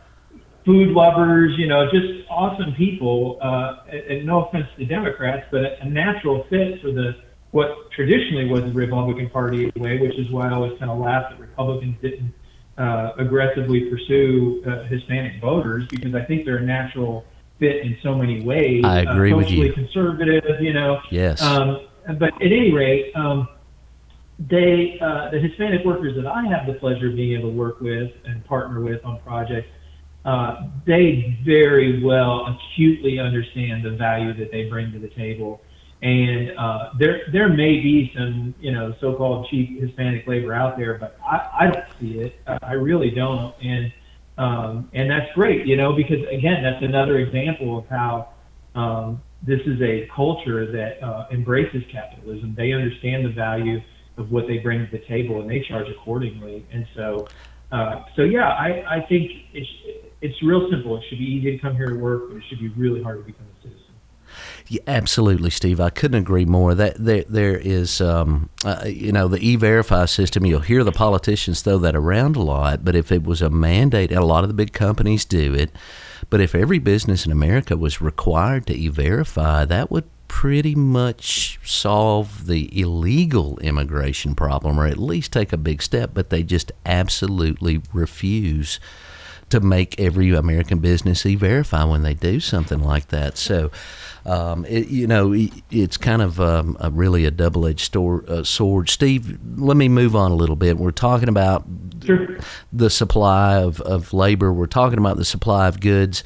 food 0.66 0.90
lovers, 0.90 1.54
you 1.58 1.68
know, 1.68 1.90
just 1.92 2.28
awesome 2.30 2.74
people. 2.74 3.38
Uh, 3.42 3.76
and, 4.10 4.26
no 4.26 4.46
offense 4.46 4.68
to 4.78 4.86
Democrats, 4.86 5.46
but 5.52 5.62
a, 5.64 5.82
a 5.82 5.86
natural 5.86 6.46
fit 6.50 6.82
for 6.82 6.92
the 6.92 7.16
what 7.52 7.92
traditionally 7.92 8.48
was 8.48 8.64
the 8.64 8.72
Republican 8.72 9.30
Party 9.30 9.72
way, 9.76 10.00
which 10.00 10.18
is 10.18 10.32
why 10.32 10.50
I 10.50 10.54
always 10.54 10.78
kind 10.80 10.90
of 10.90 10.98
laugh 10.98 11.30
that 11.30 11.40
Republicans 11.40 11.96
didn't 12.02 12.34
uh, 12.80 13.12
aggressively 13.20 13.82
pursue 13.92 14.64
uh, 14.66 14.86
Hispanic 14.86 15.40
voters 15.40 15.86
because 15.88 16.16
I 16.16 16.24
think 16.24 16.46
they're 16.46 16.58
a 16.58 16.66
natural 16.66 17.26
fit 17.60 17.86
in 17.86 17.96
so 18.02 18.16
many 18.16 18.42
ways. 18.42 18.84
I 18.84 19.02
agree 19.02 19.34
uh, 19.34 19.38
with 19.38 19.52
you. 19.52 19.72
conservative, 19.72 20.62
you 20.62 20.74
know. 20.74 21.00
Yes. 21.12 21.44
Um, 21.44 21.86
but 22.18 22.34
at 22.42 22.42
any 22.42 22.74
rate, 22.74 23.16
um, 23.16 23.48
they 24.40 24.98
uh, 25.02 25.30
the 25.32 25.40
Hispanic 25.40 25.86
workers 25.86 26.16
that 26.16 26.28
I 26.28 26.46
have 26.48 26.66
the 26.68 26.74
pleasure 26.74 27.10
of 27.10 27.16
being 27.16 27.38
able 27.38 27.50
to 27.52 27.56
work 27.56 27.80
with 27.82 28.12
and 28.26 28.44
partner 28.46 28.82
with 28.82 29.04
on 29.06 29.20
projects, 29.22 29.70
uh, 30.26 30.70
they 30.86 31.38
very 31.46 32.04
well 32.04 32.48
acutely 32.48 33.20
understand 33.20 33.86
the 33.86 33.92
value 33.92 34.34
that 34.34 34.52
they 34.52 34.66
bring 34.66 34.92
to 34.94 35.00
the 35.00 35.10
table. 35.10 35.62
And 36.02 36.58
uh, 36.58 36.90
there 37.00 37.22
there 37.32 37.48
may 37.48 37.80
be 37.80 38.12
some 38.16 38.54
you 38.60 38.72
know 38.72 38.94
so-called 39.00 39.48
cheap 39.50 39.80
Hispanic 39.80 40.28
labor 40.28 40.54
out 40.54 40.78
there, 40.78 40.98
but 40.98 41.18
I, 41.24 41.50
I 41.60 41.72
don't 41.72 41.86
see 42.00 42.20
it. 42.20 42.40
I 42.62 42.74
really 42.74 43.12
don't. 43.12 43.56
And 43.62 43.94
um, 44.38 44.90
and 44.94 45.10
that's 45.10 45.32
great, 45.34 45.68
you 45.68 45.78
know, 45.78 45.94
because 45.94 46.26
again, 46.32 46.64
that's 46.64 46.84
another 46.84 47.20
example 47.20 47.78
of 47.78 47.88
how 47.88 48.30
um, 48.74 49.22
this 49.46 49.60
is 49.68 49.80
a 49.82 50.10
culture 50.14 50.72
that 50.72 51.04
uh, 51.04 51.28
embraces 51.32 51.84
capitalism. 51.92 52.56
They 52.58 52.74
understand 52.74 53.26
the 53.26 53.30
value 53.30 53.80
of 54.18 54.32
what 54.32 54.48
they 54.48 54.58
bring 54.60 54.86
to 54.86 54.92
the 54.92 55.04
table, 55.06 55.42
and 55.42 55.50
they 55.50 55.62
charge 55.62 55.88
accordingly. 55.90 56.66
And 56.72 56.86
so, 56.96 57.28
uh, 57.72 58.04
so 58.16 58.24
yeah, 58.24 58.50
I, 58.50 58.98
I 58.98 59.06
think 59.08 59.32
it's 59.54 59.70
it's 60.22 60.42
real 60.42 60.70
simple. 60.72 60.98
It 60.98 61.04
should 61.10 61.20
be 61.20 61.26
easy 61.26 61.52
to 61.52 61.58
come 61.58 61.76
here 61.76 61.90
to 61.90 61.96
work, 61.96 62.30
but 62.30 62.38
it 62.38 62.44
should 62.48 62.60
be 62.60 62.70
really 62.70 63.04
hard 63.04 63.20
to 63.20 63.24
become 63.26 63.46
a 63.46 63.62
citizen. 63.62 63.80
Yeah, 64.68 64.82
absolutely, 64.88 65.50
Steve. 65.50 65.80
I 65.80 65.90
couldn't 65.90 66.20
agree 66.22 66.46
more. 66.46 66.74
That 66.74 66.96
there, 66.98 67.26
there 67.28 67.58
is, 67.58 68.00
um, 68.00 68.50
uh, 68.64 68.86
you 68.86 69.12
know, 69.12 69.28
the 69.28 69.46
e-verify 69.46 70.06
system. 70.06 70.46
You'll 70.46 70.62
hear 70.62 70.84
the 70.84 70.92
politicians 70.92 71.62
throw 71.62 71.78
that 71.80 71.96
around 71.96 72.36
a 72.36 72.42
lot, 72.42 72.86
but 72.86 72.96
if 72.96 73.12
it 73.12 73.24
was 73.24 73.42
a 73.42 73.50
mandate, 73.50 74.12
and 74.12 74.20
a 74.20 74.26
lot 74.26 74.44
of 74.44 74.48
the 74.48 74.54
big 74.54 74.74
companies 74.74 75.26
do 75.26 75.54
it, 75.54 75.72
but 76.30 76.40
if 76.40 76.56
every 76.56 76.80
business 76.80 77.26
in 77.26 77.32
America 77.32 77.76
was 77.76 78.02
required 78.02 78.66
to 78.68 78.74
e-verify, 78.74 79.66
that 79.66 79.92
would 79.92 80.06
pretty 80.36 80.74
much 80.74 81.60
solve 81.64 82.48
the 82.48 82.68
illegal 82.82 83.60
immigration 83.60 84.34
problem, 84.34 84.80
or 84.80 84.88
at 84.88 84.98
least 84.98 85.32
take 85.32 85.54
a 85.54 85.58
big 85.58 85.80
step. 85.82 86.10
But 86.12 86.32
they 86.32 86.42
just 86.42 86.72
absolutely 86.88 87.82
refuse 87.94 88.80
to 89.50 89.60
make 89.60 89.98
every 90.00 90.34
American 90.34 90.80
business 90.80 91.24
e-verify 91.26 91.84
when 91.84 92.02
they 92.02 92.16
do 92.16 92.40
something 92.40 92.80
like 92.80 93.10
that. 93.10 93.38
So, 93.38 93.70
um, 94.26 94.66
it, 94.66 94.88
you 94.88 95.06
know, 95.06 95.34
it- 95.34 95.54
it's 95.70 95.98
kind 95.98 96.22
of 96.24 96.42
um, 96.42 96.76
a 96.80 96.90
really 96.90 97.26
a 97.26 97.32
double-edged 97.32 97.96
uh, 97.96 98.44
sword. 98.44 98.90
Steve, 98.90 99.38
let 99.56 99.78
me 99.78 99.88
move 99.88 100.16
on 100.16 100.32
a 100.32 100.36
little 100.36 100.56
bit. 100.56 100.78
We're 100.80 100.90
talking 100.92 101.30
about 101.30 101.64
Sure. 102.04 102.28
the 102.74 102.90
supply 102.90 103.58
of, 103.58 103.80
of 103.82 104.12
labor. 104.14 104.52
We're 104.52 104.66
talking 104.66 104.98
about 104.98 105.18
the 105.18 105.26
supply 105.26 105.68
of 105.68 105.80
goods. 105.80 106.24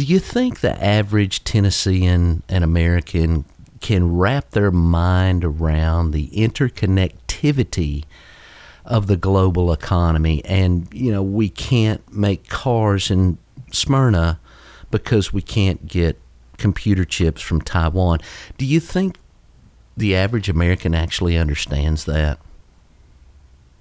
Do 0.00 0.06
you 0.06 0.18
think 0.18 0.60
the 0.60 0.82
average 0.82 1.44
Tennessean 1.44 2.42
and 2.48 2.64
American 2.64 3.44
can 3.82 4.16
wrap 4.16 4.52
their 4.52 4.70
mind 4.70 5.44
around 5.44 6.12
the 6.12 6.28
interconnectivity 6.28 8.04
of 8.86 9.08
the 9.08 9.18
global 9.18 9.74
economy? 9.74 10.42
And, 10.46 10.88
you 10.94 11.12
know, 11.12 11.22
we 11.22 11.50
can't 11.50 12.00
make 12.10 12.48
cars 12.48 13.10
in 13.10 13.36
Smyrna 13.72 14.40
because 14.90 15.34
we 15.34 15.42
can't 15.42 15.86
get 15.86 16.18
computer 16.56 17.04
chips 17.04 17.42
from 17.42 17.60
Taiwan. 17.60 18.20
Do 18.56 18.64
you 18.64 18.80
think 18.80 19.18
the 19.98 20.16
average 20.16 20.48
American 20.48 20.94
actually 20.94 21.36
understands 21.36 22.06
that? 22.06 22.38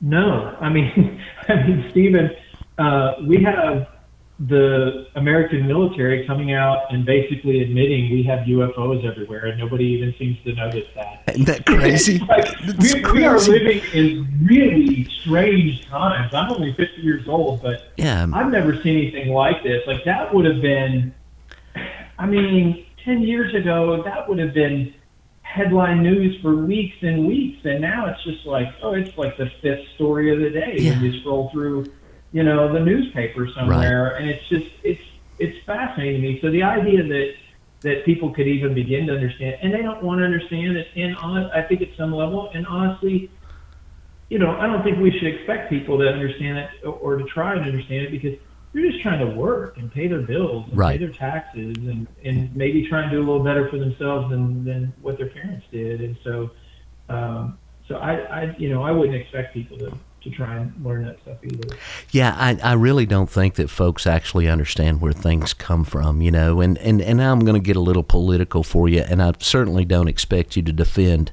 No, 0.02 0.54
I 0.60 0.68
mean, 0.68 1.24
I 1.48 1.66
mean, 1.66 1.88
Stephen, 1.92 2.30
uh, 2.78 3.14
we 3.26 3.42
have 3.42 3.88
the 4.48 5.06
American 5.16 5.68
military 5.68 6.26
coming 6.26 6.54
out 6.54 6.94
and 6.94 7.06
basically 7.06 7.62
admitting 7.62 8.10
we 8.10 8.24
have 8.24 8.40
UFOs 8.48 9.06
everywhere, 9.06 9.48
and 9.48 9.60
nobody 9.60 9.84
even 9.88 10.16
seems 10.18 10.38
to 10.46 10.54
notice 10.54 10.88
that. 10.96 11.24
Isn't 11.34 11.46
that 11.46 11.66
crazy? 11.66 12.20
Like, 12.30 12.48
we, 12.80 13.04
we 13.12 13.26
are 13.26 13.38
living 13.40 13.82
in 13.94 14.40
really 14.44 15.04
strange 15.22 15.86
times. 15.88 16.34
I'm 16.34 16.52
only 16.52 16.74
50 16.74 17.02
years 17.02 17.28
old, 17.28 17.62
but 17.62 17.92
Yeah. 17.98 18.28
I've 18.34 18.50
never 18.52 18.82
seen 18.82 18.98
anything 18.98 19.34
like 19.34 19.62
this. 19.64 19.86
Like 19.88 20.06
that 20.06 20.34
would 20.34 20.46
have 20.46 20.62
been, 20.62 21.14
I 22.18 22.26
mean, 22.26 22.86
10 23.04 23.22
years 23.24 23.54
ago, 23.56 24.02
that 24.04 24.30
would 24.30 24.40
have 24.40 24.54
been 24.54 24.94
headline 25.42 26.04
news 26.04 26.40
for 26.42 26.56
weeks 26.56 26.96
and 27.02 27.28
weeks. 27.28 27.60
And 27.66 27.82
now 27.82 28.06
it's 28.08 28.24
just 28.24 28.46
like, 28.46 28.68
oh, 28.84 28.94
it's 28.94 29.18
like 29.18 29.36
the 29.38 29.50
fifth 29.62 29.86
story 29.96 30.32
of 30.34 30.40
the 30.40 30.50
day 30.58 30.76
Yeah. 30.78 30.92
when 30.92 31.04
you 31.12 31.20
scroll 31.22 31.50
through, 31.52 31.86
you 32.32 32.44
know, 32.44 32.72
the 32.72 32.80
newspaper 32.80 33.48
somewhere. 33.56 34.16
And 34.16 34.30
it's 34.30 34.48
just, 34.50 34.68
it's, 34.84 35.02
it's 35.40 35.58
fascinating 35.66 36.22
to 36.22 36.28
me. 36.28 36.40
So 36.42 36.52
the 36.52 36.64
idea 36.64 37.04
that, 37.04 37.32
that 37.82 38.06
people 38.06 38.34
could 38.34 38.48
even 38.48 38.74
begin 38.74 39.08
to 39.08 39.14
understand, 39.14 39.56
and 39.62 39.74
they 39.74 39.82
don't 39.82 40.04
want 40.04 40.20
to 40.20 40.26
understand 40.26 40.78
it. 40.78 40.88
And 40.96 41.16
honest, 41.18 41.50
I 41.56 41.62
think 41.62 41.82
at 41.82 41.90
some 41.98 42.14
level, 42.14 42.52
and 42.54 42.68
honestly, 42.68 43.32
you 44.30 44.38
know, 44.38 44.52
I 44.52 44.68
don't 44.68 44.84
think 44.84 45.00
we 45.00 45.12
should 45.12 45.28
expect 45.28 45.70
people 45.70 45.98
to 45.98 46.08
understand 46.08 46.58
it 46.60 46.70
or, 46.84 46.94
or 46.94 47.18
to 47.18 47.24
try 47.26 47.56
and 47.56 47.66
understand 47.66 48.04
it 48.04 48.12
because 48.12 48.38
they're 48.74 48.86
just 48.92 49.02
trying 49.02 49.20
to 49.20 49.36
work 49.36 49.78
and 49.78 49.92
pay 49.92 50.08
their 50.08 50.22
bills 50.22 50.68
and 50.70 50.78
Right. 50.78 51.00
pay 51.00 51.06
their 51.06 51.14
taxes 51.14 51.76
and, 51.78 52.08
and 52.24 52.56
maybe 52.56 52.88
try 52.88 53.02
and 53.02 53.12
do 53.12 53.18
a 53.18 53.26
little 53.26 53.44
better 53.44 53.68
for 53.70 53.80
themselves 53.80 54.30
than, 54.30 54.64
than 54.64 54.94
what 55.02 55.18
their 55.18 55.30
parents 55.30 55.66
did. 55.72 56.02
And 56.02 56.18
so, 56.24 56.52
um, 57.08 57.58
so 57.88 57.96
I, 57.96 58.12
I, 58.42 58.56
you 58.60 58.70
know, 58.70 58.84
I 58.84 58.92
wouldn't 58.92 59.16
expect 59.16 59.54
people 59.54 59.80
to, 59.80 59.92
to 60.22 60.30
try 60.30 60.58
and 60.58 60.74
learn 60.84 61.06
that 61.06 61.20
stuff 61.22 61.38
either. 61.44 61.78
Yeah, 62.12 62.36
I, 62.38 62.60
I 62.64 62.74
really 62.74 63.06
don't 63.06 63.30
think 63.30 63.56
that 63.56 63.70
folks 63.70 64.06
actually 64.06 64.48
understand 64.50 65.02
where 65.02 65.14
things 65.14 65.54
come 65.54 65.84
from, 65.84 66.22
you 66.22 66.32
know. 66.32 66.62
And, 66.62 66.78
and, 66.80 67.02
and 67.02 67.18
now 67.18 67.32
I'm 67.32 67.42
going 67.42 67.62
to 67.62 67.66
get 67.66 67.76
a 67.76 67.82
little 67.82 68.04
political 68.04 68.64
for 68.64 68.90
you, 68.90 69.02
and 69.02 69.22
I 69.22 69.34
certainly 69.40 69.86
don't 69.86 70.08
expect 70.08 70.56
you 70.56 70.64
to 70.64 70.74
defend 70.74 71.32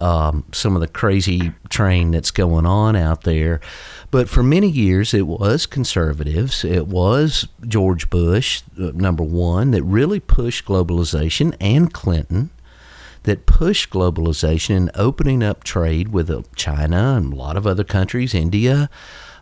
um, 0.00 0.44
some 0.52 0.74
of 0.74 0.80
the 0.80 0.88
crazy 0.88 1.52
train 1.68 2.10
that's 2.12 2.30
going 2.30 2.66
on 2.66 2.96
out 2.96 3.22
there. 3.22 3.60
But 4.10 4.28
for 4.28 4.42
many 4.42 4.68
years, 4.68 5.12
it 5.12 5.26
was 5.26 5.66
conservatives. 5.66 6.64
It 6.64 6.86
was 6.86 7.48
George 7.66 8.08
Bush, 8.08 8.62
uh, 8.80 8.92
number 8.94 9.24
one, 9.24 9.72
that 9.72 9.82
really 9.82 10.20
pushed 10.20 10.66
globalization, 10.66 11.54
and 11.60 11.92
Clinton 11.92 12.50
that 13.28 13.44
pushed 13.44 13.90
globalization 13.90 14.74
and 14.74 14.90
opening 14.94 15.42
up 15.42 15.62
trade 15.62 16.08
with 16.08 16.30
uh, 16.30 16.40
China 16.56 17.14
and 17.14 17.34
a 17.34 17.36
lot 17.36 17.58
of 17.58 17.66
other 17.66 17.84
countries, 17.84 18.34
India, 18.34 18.88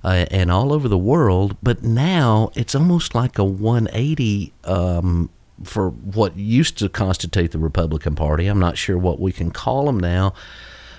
uh, 0.03 0.27
and 0.33 0.51
all 0.51 0.73
over 0.73 0.89
the 0.89 0.99
world. 0.99 1.57
But 1.63 1.85
now 1.85 2.51
it's 2.57 2.75
almost 2.75 3.15
like 3.15 3.39
a 3.39 3.45
180 3.45 4.53
um, 4.65 5.31
for 5.63 5.91
what 5.91 6.37
used 6.37 6.77
to 6.79 6.89
constitute 6.89 7.53
the 7.53 7.61
Republican 7.61 8.17
Party. 8.17 8.49
I'm 8.49 8.59
not 8.59 8.77
sure 8.77 8.99
what 8.99 9.21
we 9.21 9.31
can 9.31 9.53
call 9.53 9.87
them 9.87 10.01
now. 10.01 10.35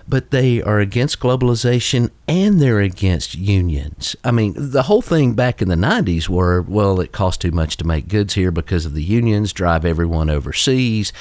But 0.10 0.32
they 0.32 0.62
are 0.62 0.80
against 0.80 1.20
globalization 1.20 2.12
and 2.30 2.62
they're 2.62 2.80
against 2.80 3.36
unions. 3.36 4.16
I 4.24 4.32
mean, 4.32 4.54
the 4.56 4.84
whole 4.84 5.02
thing 5.02 5.34
back 5.34 5.62
in 5.62 5.68
the 5.68 5.76
90s 5.76 6.30
were, 6.30 6.62
well, 6.62 7.02
it 7.02 7.12
costs 7.12 7.40
too 7.40 7.52
much 7.52 7.76
to 7.78 7.86
make 7.86 8.08
goods 8.08 8.36
here 8.36 8.50
because 8.52 8.86
of 8.86 8.94
the 8.94 9.04
unions, 9.04 9.52
drive 9.52 9.84
everyone 9.84 10.30
overseas. 10.30 11.12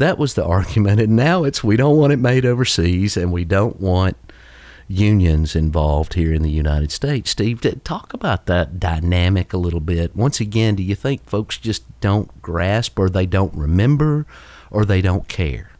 That 0.00 0.18
was 0.18 0.34
the 0.34 0.44
argument. 0.44 0.98
And 1.00 1.14
now 1.14 1.44
it's 1.44 1.62
we 1.62 1.76
don't 1.76 1.96
want 1.96 2.12
it 2.12 2.18
made 2.18 2.46
overseas 2.46 3.16
and 3.16 3.30
we 3.30 3.44
don't 3.44 3.78
want 3.78 4.16
unions 4.88 5.54
involved 5.54 6.14
here 6.14 6.32
in 6.32 6.42
the 6.42 6.50
United 6.50 6.90
States. 6.90 7.30
Steve, 7.30 7.60
talk 7.84 8.12
about 8.14 8.46
that 8.46 8.80
dynamic 8.80 9.52
a 9.52 9.58
little 9.58 9.78
bit. 9.80 10.16
Once 10.16 10.40
again, 10.40 10.74
do 10.74 10.82
you 10.82 10.94
think 10.94 11.24
folks 11.28 11.58
just 11.58 11.84
don't 12.00 12.42
grasp 12.42 12.98
or 12.98 13.08
they 13.10 13.26
don't 13.26 13.54
remember 13.54 14.26
or 14.70 14.84
they 14.84 15.02
don't 15.02 15.28
care? 15.28 15.70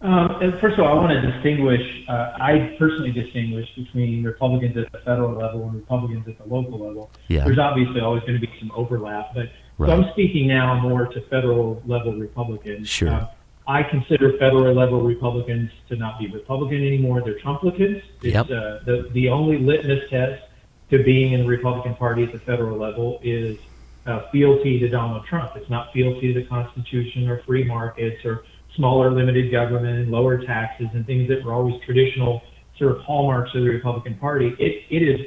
Um, 0.00 0.38
first 0.60 0.78
of 0.78 0.84
all, 0.84 0.98
I 0.98 1.02
want 1.02 1.12
to 1.12 1.32
distinguish. 1.32 2.04
Uh, 2.08 2.36
I 2.38 2.76
personally 2.78 3.10
distinguish 3.10 3.66
between 3.74 4.22
Republicans 4.22 4.76
at 4.76 4.92
the 4.92 4.98
federal 4.98 5.32
level 5.32 5.64
and 5.64 5.74
Republicans 5.74 6.28
at 6.28 6.38
the 6.38 6.44
local 6.44 6.78
level. 6.78 7.10
Yeah. 7.28 7.44
There's 7.44 7.58
obviously 7.58 8.00
always 8.00 8.22
going 8.22 8.34
to 8.34 8.46
be 8.46 8.52
some 8.60 8.70
overlap, 8.76 9.34
but 9.34 9.46
Right. 9.78 9.88
so 9.88 9.94
I'm 10.02 10.12
speaking 10.12 10.46
now 10.48 10.78
more 10.80 11.06
to 11.06 11.20
federal 11.22 11.82
level 11.86 12.12
Republicans. 12.14 12.88
Sure. 12.88 13.10
Uh, 13.10 13.26
I 13.66 13.82
consider 13.82 14.32
federal 14.38 14.74
level 14.74 15.00
Republicans 15.00 15.70
to 15.88 15.96
not 15.96 16.18
be 16.18 16.28
Republican 16.28 16.86
anymore. 16.86 17.22
They're 17.24 17.38
Trumplicans. 17.38 18.02
It's, 18.22 18.34
Yep. 18.34 18.46
uh, 18.46 18.50
the 18.84 19.08
the 19.12 19.28
only 19.30 19.58
litmus 19.58 20.08
test 20.10 20.42
to 20.90 21.02
being 21.02 21.32
in 21.32 21.40
the 21.40 21.48
Republican 21.48 21.94
Party 21.94 22.22
at 22.24 22.32
the 22.32 22.38
federal 22.40 22.76
level 22.78 23.18
is 23.22 23.56
uh, 24.06 24.28
fealty 24.30 24.78
to 24.80 24.88
Donald 24.88 25.24
Trump. 25.24 25.52
It's 25.56 25.70
not 25.70 25.92
fealty 25.94 26.34
to 26.34 26.40
the 26.40 26.46
Constitution 26.46 27.26
or 27.28 27.38
free 27.46 27.64
markets 27.64 28.22
or 28.24 28.44
smaller 28.76 29.10
limited 29.10 29.50
government 29.50 29.98
and 30.00 30.10
lower 30.10 30.36
taxes 30.44 30.88
and 30.92 31.06
things 31.06 31.26
that 31.28 31.42
were 31.42 31.54
always 31.54 31.80
traditional 31.86 32.42
sort 32.76 32.92
of 32.92 32.98
hallmarks 33.02 33.54
of 33.54 33.62
the 33.62 33.68
Republican 33.70 34.14
Party. 34.16 34.54
It 34.58 34.82
it 34.90 35.02
is 35.02 35.26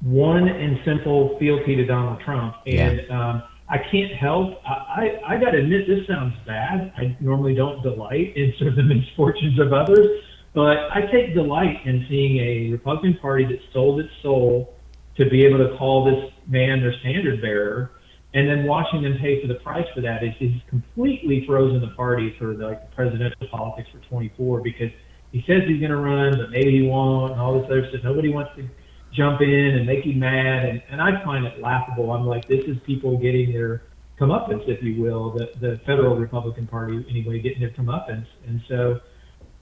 one 0.00 0.48
and 0.48 0.80
simple 0.84 1.38
fealty 1.38 1.76
to 1.76 1.84
Donald 1.86 2.18
Trump, 2.20 2.56
and 2.66 3.02
Yeah. 3.08 3.30
um, 3.30 3.42
I 3.72 3.78
can't 3.90 4.12
help. 4.12 4.60
I, 4.66 5.18
I, 5.26 5.34
I 5.34 5.40
got 5.40 5.52
to 5.52 5.58
admit, 5.58 5.88
this 5.88 6.06
sounds 6.06 6.34
bad. 6.46 6.92
I 6.94 7.16
normally 7.20 7.54
don't 7.54 7.82
delight 7.82 8.36
in 8.36 8.52
sort 8.58 8.68
of 8.68 8.76
the 8.76 8.82
misfortunes 8.82 9.58
of 9.58 9.72
others, 9.72 10.06
but 10.52 10.90
I 10.92 11.08
take 11.10 11.32
delight 11.32 11.80
in 11.86 12.04
seeing 12.06 12.36
a 12.36 12.70
Republican 12.72 13.18
Party 13.22 13.46
that 13.46 13.58
sold 13.72 13.98
its 14.00 14.12
soul 14.22 14.74
to 15.16 15.24
be 15.30 15.46
able 15.46 15.56
to 15.56 15.74
call 15.78 16.04
this 16.04 16.30
man 16.46 16.82
their 16.82 16.92
standard 17.00 17.40
bearer, 17.40 17.92
and 18.34 18.46
then 18.46 18.66
watching 18.66 19.02
them 19.02 19.16
pay 19.18 19.40
for 19.40 19.48
the 19.48 19.58
price 19.60 19.86
for 19.94 20.02
that 20.02 20.22
is 20.22 20.34
he's 20.38 20.60
completely 20.68 21.46
frozen 21.46 21.80
the 21.80 21.94
party 21.96 22.36
for 22.38 22.54
the, 22.54 22.66
like 22.66 22.90
the 22.90 22.94
presidential 22.94 23.48
politics 23.50 23.88
for 23.90 24.06
24 24.10 24.60
because 24.60 24.90
he 25.32 25.42
says 25.46 25.62
he's 25.66 25.80
going 25.80 25.90
to 25.90 25.96
run, 25.96 26.36
but 26.36 26.50
maybe 26.50 26.72
he 26.72 26.82
won't, 26.86 27.32
and 27.32 27.40
all 27.40 27.58
this 27.58 27.64
other 27.70 27.88
stuff. 27.88 28.02
Nobody 28.04 28.28
wants 28.28 28.50
to 28.56 28.68
jump 29.12 29.40
in 29.40 29.74
and 29.76 29.86
make 29.86 30.04
him 30.04 30.18
mad, 30.18 30.64
and, 30.64 30.82
and 30.90 31.00
I 31.00 31.22
find 31.24 31.44
it 31.44 31.60
laughable. 31.60 32.12
I'm 32.12 32.26
like, 32.26 32.48
this 32.48 32.64
is 32.64 32.76
people 32.84 33.18
getting 33.18 33.52
their 33.52 33.82
comeuppance, 34.18 34.68
if 34.68 34.82
you 34.82 35.02
will, 35.02 35.30
the 35.30 35.52
the 35.60 35.80
federal 35.86 36.16
Republican 36.16 36.66
Party 36.66 37.04
anyway, 37.08 37.40
getting 37.40 37.60
their 37.60 37.70
comeuppance, 37.70 38.26
and 38.46 38.60
so. 38.68 39.00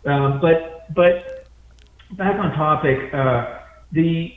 Um, 0.06 0.40
but 0.40 0.92
but 0.94 1.46
back 2.12 2.38
on 2.38 2.52
topic, 2.52 3.12
uh, 3.12 3.58
the 3.92 4.34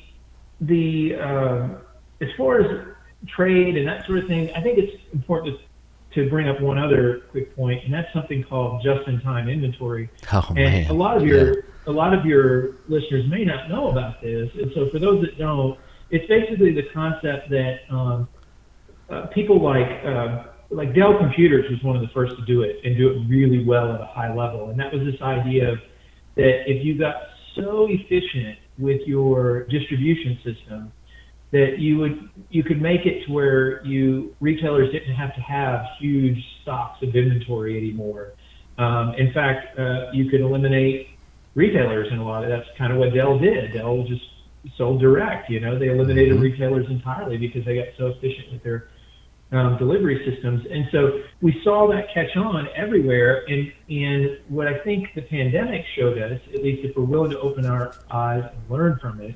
the 0.61 1.15
uh, 1.15 1.69
as 2.21 2.29
far 2.37 2.59
as 2.61 2.87
trade 3.27 3.77
and 3.77 3.87
that 3.87 4.05
sort 4.05 4.19
of 4.19 4.27
thing, 4.27 4.51
I 4.55 4.61
think 4.61 4.77
it's 4.77 5.01
important 5.13 5.57
to, 5.57 5.65
to 6.15 6.29
bring 6.29 6.47
up 6.47 6.61
one 6.61 6.77
other 6.77 7.21
quick 7.31 7.55
point, 7.55 7.83
and 7.83 7.93
that's 7.93 8.11
something 8.13 8.43
called 8.43 8.83
just-in-time 8.83 9.49
inventory. 9.49 10.09
Oh 10.31 10.45
And 10.49 10.55
man, 10.55 10.89
a 10.89 10.93
lot 10.93 11.17
of 11.17 11.25
your 11.25 11.47
Yeah. 11.47 11.61
a 11.87 11.91
lot 11.91 12.13
of 12.13 12.25
your 12.25 12.75
listeners 12.87 13.25
may 13.29 13.43
not 13.43 13.69
know 13.69 13.89
about 13.89 14.21
this, 14.21 14.49
and 14.55 14.71
so 14.73 14.89
for 14.89 14.99
those 14.99 15.21
that 15.21 15.37
don't, 15.37 15.77
it's 16.11 16.27
basically 16.27 16.73
the 16.73 16.83
concept 16.93 17.49
that 17.49 17.79
um, 17.89 18.27
uh, 19.09 19.27
people 19.27 19.61
like 19.61 19.89
uh, 20.05 20.43
like 20.69 20.93
Dell 20.95 21.17
Computers 21.17 21.69
was 21.69 21.81
one 21.83 21.95
of 21.95 22.01
the 22.01 22.07
first 22.13 22.35
to 22.37 22.45
do 22.45 22.61
it 22.61 22.77
and 22.83 22.95
do 22.97 23.09
it 23.09 23.27
really 23.27 23.63
well 23.65 23.93
at 23.93 24.01
a 24.01 24.05
high 24.05 24.33
level, 24.33 24.69
and 24.69 24.79
that 24.79 24.93
was 24.93 25.03
this 25.03 25.21
idea 25.21 25.71
of 25.71 25.79
that 26.35 26.69
if 26.69 26.83
you 26.85 26.97
got 26.97 27.15
so 27.55 27.87
efficient 27.89 28.57
with 28.79 29.01
your 29.05 29.65
distribution 29.65 30.37
system 30.43 30.91
that 31.53 31.77
you 31.77 31.97
would 31.99 32.29
you 32.49 32.63
could 32.63 32.81
make 32.81 33.05
it 33.05 33.25
to 33.25 33.31
where 33.31 33.85
you 33.85 34.35
retailers 34.41 34.91
didn't 34.91 35.13
have 35.13 35.33
to 35.35 35.41
have 35.41 35.85
huge 35.99 36.43
stocks 36.61 37.01
of 37.03 37.15
inventory 37.15 37.77
anymore. 37.77 38.33
Um, 38.79 39.13
in 39.13 39.31
fact, 39.31 39.77
uh, 39.77 40.11
you 40.11 40.29
could 40.31 40.41
eliminate 40.41 41.09
retailers 41.53 42.11
in 42.11 42.17
a 42.17 42.25
lot 42.25 42.43
of 42.43 42.49
that's 42.49 42.67
kind 42.75 42.91
of 42.91 42.97
what 42.97 43.13
Dell 43.13 43.37
did. 43.37 43.71
Dell 43.71 44.03
just 44.03 44.25
sold 44.77 44.99
direct. 44.99 45.49
You 45.51 45.59
know, 45.59 45.77
they 45.77 45.89
eliminated 45.89 46.39
retailers 46.39 46.87
entirely 46.89 47.37
because 47.37 47.63
they 47.65 47.75
got 47.75 47.87
so 47.99 48.07
efficient 48.07 48.51
with 48.51 48.63
their 48.63 48.87
um, 49.51 49.77
delivery 49.77 50.27
systems. 50.27 50.65
And 50.71 50.87
so 50.91 51.21
we 51.41 51.61
saw 51.63 51.87
that 51.91 52.11
catch 52.11 52.35
on 52.35 52.67
everywhere. 52.75 53.45
And, 53.47 53.71
and 53.89 54.39
what 54.49 54.67
I 54.67 54.79
think 54.79 55.13
the 55.13 55.21
pandemic 55.21 55.85
showed 55.95 56.17
us, 56.17 56.41
at 56.51 56.63
least 56.63 56.83
if 56.83 56.97
we're 56.97 57.03
willing 57.03 57.29
to 57.29 57.39
open 57.39 57.67
our 57.67 57.93
eyes 58.09 58.43
and 58.43 58.71
learn 58.71 58.97
from 58.99 59.21
it, 59.21 59.35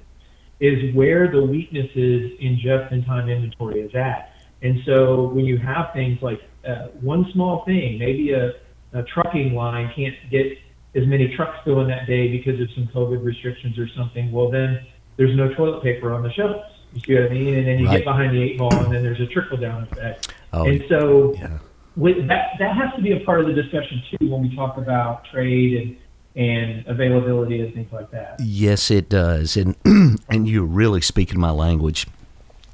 is 0.60 0.94
where 0.96 1.30
the 1.32 1.42
weaknesses 1.42 2.32
in 2.40 2.60
just-in-time 2.62 3.30
inventory 3.30 3.82
is 3.82 3.94
at. 3.96 4.34
And 4.62 4.80
so 4.86 5.28
when 5.30 5.46
you 5.46 5.58
have 5.58 5.94
things 5.94 6.20
like 6.22 6.42
uh, 6.68 6.88
one 7.02 7.30
small 7.34 7.64
thing, 7.66 8.00
maybe 8.00 8.32
a, 8.32 8.54
a 8.94 9.04
trucking 9.04 9.54
line 9.54 9.92
can't 9.96 10.16
get 10.32 10.58
as 10.96 11.06
many 11.06 11.36
trucks 11.36 11.60
going 11.64 11.88
that 11.90 12.08
day 12.08 12.36
because 12.36 12.60
of 12.60 12.68
some 12.74 12.88
COVID 12.88 13.24
restrictions 13.24 13.78
or 13.78 13.88
something, 13.96 14.32
well 14.32 14.50
then 14.50 14.84
there's 15.18 15.36
no 15.36 15.54
toilet 15.54 15.84
paper 15.84 16.14
on 16.14 16.24
the 16.24 16.32
shelves. 16.32 16.60
You 16.94 17.02
see 17.06 17.14
what 17.22 17.32
I 17.32 17.34
mean? 17.34 17.54
And 17.54 17.68
then 17.68 17.80
you 17.80 17.86
Right. 17.88 17.98
get 17.98 18.06
behind 18.06 18.36
the 18.36 18.42
eight 18.42 18.58
ball, 18.58 18.74
and 18.74 18.92
then 18.94 19.04
there's 19.04 19.20
a 19.20 19.28
trickle 19.28 19.58
down 19.58 19.84
effect. 19.84 20.34
Oh, 20.54 20.66
and 20.66 20.84
so 20.90 21.34
yeah. 21.36 21.60
with 21.96 22.28
that 22.28 22.52
that 22.60 22.76
has 22.76 22.94
to 22.96 23.02
be 23.02 23.12
a 23.12 23.20
part 23.20 23.42
of 23.42 23.48
the 23.48 23.54
discussion 23.54 24.02
too 24.10 24.30
when 24.30 24.42
we 24.42 24.56
talk 24.56 24.78
about 24.78 25.26
trade 25.26 25.78
and 25.82 25.98
and 26.38 26.86
availability 26.88 27.62
and 27.62 27.74
things 27.74 27.92
like 27.92 28.12
that. 28.12 28.40
Yes, 28.40 28.92
it 28.92 29.10
does, 29.10 29.58
and 29.58 29.76
and 30.30 30.48
you're 30.48 30.64
really 30.64 31.02
speaking 31.02 31.40
my 31.40 31.50
language. 31.52 32.06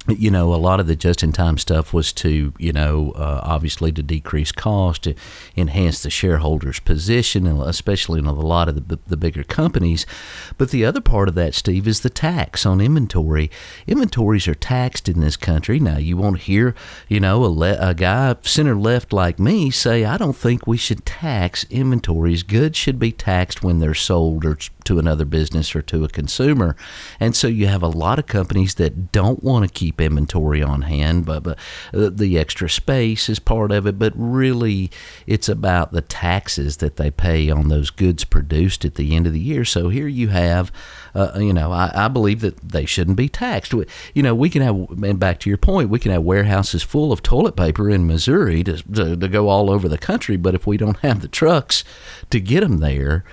You 0.06 0.30
know, 0.30 0.52
a 0.52 0.56
lot 0.56 0.80
of 0.80 0.86
the 0.86 0.96
just-in-time 0.96 1.56
stuff 1.56 1.94
was 1.94 2.12
to, 2.14 2.52
you 2.58 2.72
know, 2.74 3.12
uh, 3.16 3.40
obviously 3.42 3.90
to 3.92 4.02
decrease 4.02 4.52
cost, 4.52 5.04
to 5.04 5.14
enhance 5.56 6.02
the 6.02 6.10
shareholders' 6.10 6.78
position, 6.78 7.46
especially 7.46 8.18
in 8.18 8.26
a 8.26 8.32
lot 8.34 8.68
of 8.68 8.88
the, 8.88 8.98
the 9.06 9.16
bigger 9.16 9.44
companies. 9.44 10.04
But 10.58 10.72
the 10.72 10.84
other 10.84 11.00
part 11.00 11.28
of 11.28 11.34
that, 11.36 11.54
Steve, 11.54 11.88
is 11.88 12.00
the 12.00 12.10
tax 12.10 12.66
on 12.66 12.82
inventory. 12.82 13.50
Inventories 13.86 14.46
are 14.46 14.54
taxed 14.54 15.08
in 15.08 15.20
this 15.20 15.38
country. 15.38 15.80
Now, 15.80 15.96
you 15.96 16.18
won't 16.18 16.40
hear, 16.40 16.74
you 17.08 17.18
know, 17.18 17.42
a, 17.42 17.46
le- 17.46 17.78
a 17.80 17.94
guy 17.94 18.36
center 18.42 18.76
left 18.76 19.10
like 19.10 19.38
me 19.38 19.70
say, 19.70 20.04
I 20.04 20.18
don't 20.18 20.36
think 20.36 20.66
we 20.66 20.76
should 20.76 21.06
tax 21.06 21.64
inventories. 21.70 22.42
Goods 22.42 22.76
should 22.76 22.98
be 22.98 23.10
taxed 23.10 23.62
when 23.62 23.78
they're 23.78 23.94
sold 23.94 24.44
or 24.44 24.58
to 24.84 24.98
another 24.98 25.24
business 25.24 25.74
or 25.74 25.82
to 25.82 26.04
a 26.04 26.08
consumer. 26.08 26.76
And 27.18 27.34
so 27.34 27.46
you 27.46 27.66
have 27.66 27.82
a 27.82 27.88
lot 27.88 28.18
of 28.18 28.26
companies 28.26 28.74
that 28.74 29.12
don't 29.12 29.42
want 29.42 29.66
to 29.66 29.72
keep 29.72 30.00
inventory 30.00 30.62
on 30.62 30.82
hand, 30.82 31.26
but, 31.26 31.42
but 31.42 31.58
uh, 31.92 32.10
the 32.12 32.38
extra 32.38 32.68
space 32.68 33.28
is 33.28 33.38
part 33.38 33.72
of 33.72 33.86
it. 33.86 33.98
But 33.98 34.12
really, 34.16 34.90
it's 35.26 35.48
about 35.48 35.92
the 35.92 36.02
taxes 36.02 36.78
that 36.78 36.96
they 36.96 37.10
pay 37.10 37.50
on 37.50 37.68
those 37.68 37.90
goods 37.90 38.24
produced 38.24 38.84
at 38.84 38.94
the 38.94 39.14
end 39.14 39.26
of 39.26 39.32
the 39.32 39.40
year. 39.40 39.64
So 39.64 39.88
here 39.88 40.08
you 40.08 40.28
have, 40.28 40.70
uh, 41.14 41.32
you 41.36 41.52
know, 41.52 41.72
I, 41.72 41.90
I 41.94 42.08
believe 42.08 42.40
that 42.40 42.60
they 42.60 42.86
shouldn't 42.86 43.16
be 43.16 43.28
taxed. 43.28 43.72
You 44.14 44.22
know, 44.22 44.34
we 44.34 44.50
can 44.50 44.62
have, 44.62 44.74
and 45.02 45.18
back 45.18 45.40
to 45.40 45.50
your 45.50 45.58
point, 45.58 45.90
we 45.90 45.98
can 45.98 46.12
have 46.12 46.22
warehouses 46.22 46.82
full 46.82 47.12
of 47.12 47.22
toilet 47.22 47.56
paper 47.56 47.88
in 47.90 48.06
Missouri 48.06 48.62
to, 48.64 48.82
to, 48.92 49.16
to 49.16 49.28
go 49.28 49.48
all 49.48 49.70
over 49.70 49.88
the 49.88 49.98
country, 49.98 50.36
but 50.36 50.54
if 50.54 50.66
we 50.66 50.76
don't 50.76 50.98
have 50.98 51.20
the 51.20 51.28
trucks 51.28 51.84
to 52.30 52.40
get 52.40 52.60
them 52.60 52.78
there, 52.78 53.24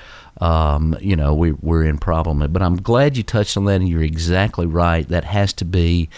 um, 0.41 0.97
you 0.99 1.15
know, 1.15 1.33
we, 1.33 1.53
we're 1.53 1.85
in 1.85 1.97
problem. 1.97 2.45
But 2.51 2.61
I'm 2.61 2.81
glad 2.81 3.15
you 3.15 3.23
touched 3.23 3.55
on 3.55 3.65
that, 3.65 3.75
and 3.79 3.87
you're 3.87 4.03
exactly 4.03 4.65
right. 4.65 5.07
That 5.07 5.23
has 5.23 5.53
to 5.53 5.65
be 5.65 6.09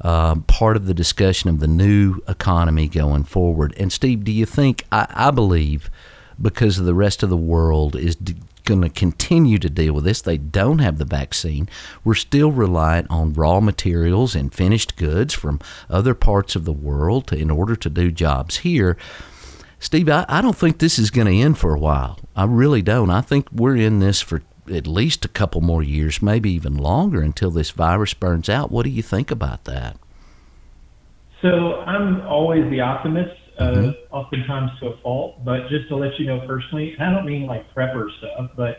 um, 0.00 0.42
part 0.42 0.76
of 0.76 0.86
the 0.86 0.94
discussion 0.94 1.50
of 1.50 1.60
the 1.60 1.66
new 1.66 2.20
economy 2.28 2.88
going 2.88 3.24
forward. 3.24 3.74
And 3.76 3.92
Steve, 3.92 4.24
do 4.24 4.32
you 4.32 4.46
think? 4.46 4.84
I, 4.90 5.06
I 5.10 5.30
believe 5.30 5.90
because 6.40 6.76
the 6.76 6.94
rest 6.94 7.22
of 7.22 7.30
the 7.30 7.36
world 7.36 7.94
is 7.96 8.16
going 8.64 8.82
to 8.82 8.88
continue 8.88 9.58
to 9.58 9.68
deal 9.68 9.92
with 9.92 10.04
this. 10.04 10.22
They 10.22 10.38
don't 10.38 10.78
have 10.78 10.98
the 10.98 11.04
vaccine. 11.04 11.68
We're 12.02 12.14
still 12.14 12.50
reliant 12.50 13.10
on 13.10 13.34
raw 13.34 13.60
materials 13.60 14.34
and 14.34 14.52
finished 14.52 14.96
goods 14.96 15.34
from 15.34 15.60
other 15.90 16.14
parts 16.14 16.56
of 16.56 16.64
the 16.64 16.72
world 16.72 17.26
to, 17.28 17.36
in 17.36 17.50
order 17.50 17.76
to 17.76 17.90
do 17.90 18.10
jobs 18.10 18.58
here. 18.58 18.96
Steve, 19.84 20.08
I, 20.08 20.24
I 20.30 20.40
don't 20.40 20.56
think 20.56 20.78
this 20.78 20.98
is 20.98 21.10
going 21.10 21.26
to 21.26 21.34
end 21.34 21.58
for 21.58 21.74
a 21.74 21.78
while. 21.78 22.18
I 22.34 22.44
really 22.44 22.80
don't. 22.80 23.10
I 23.10 23.20
think 23.20 23.52
we're 23.52 23.76
in 23.76 23.98
this 24.00 24.22
for 24.22 24.40
at 24.72 24.86
least 24.86 25.26
a 25.26 25.28
couple 25.28 25.60
more 25.60 25.82
years, 25.82 26.22
maybe 26.22 26.50
even 26.52 26.74
longer 26.74 27.20
until 27.20 27.50
this 27.50 27.70
virus 27.70 28.14
burns 28.14 28.48
out. 28.48 28.72
What 28.72 28.84
do 28.84 28.88
you 28.90 29.02
think 29.02 29.30
about 29.30 29.64
that? 29.64 29.98
So 31.42 31.80
I'm 31.80 32.22
always 32.22 32.68
the 32.70 32.80
optimist, 32.80 33.30
uh, 33.58 33.64
Mm-hmm. 33.64 33.90
oftentimes 34.16 34.70
to 34.80 34.86
a 34.88 34.96
fault. 35.02 35.44
But 35.44 35.68
just 35.68 35.86
to 35.90 35.96
let 35.96 36.18
you 36.18 36.26
know 36.26 36.40
personally, 36.46 36.96
I 36.98 37.10
don't 37.12 37.26
mean 37.26 37.46
like 37.46 37.72
prepper 37.74 38.08
stuff, 38.18 38.50
but 38.56 38.78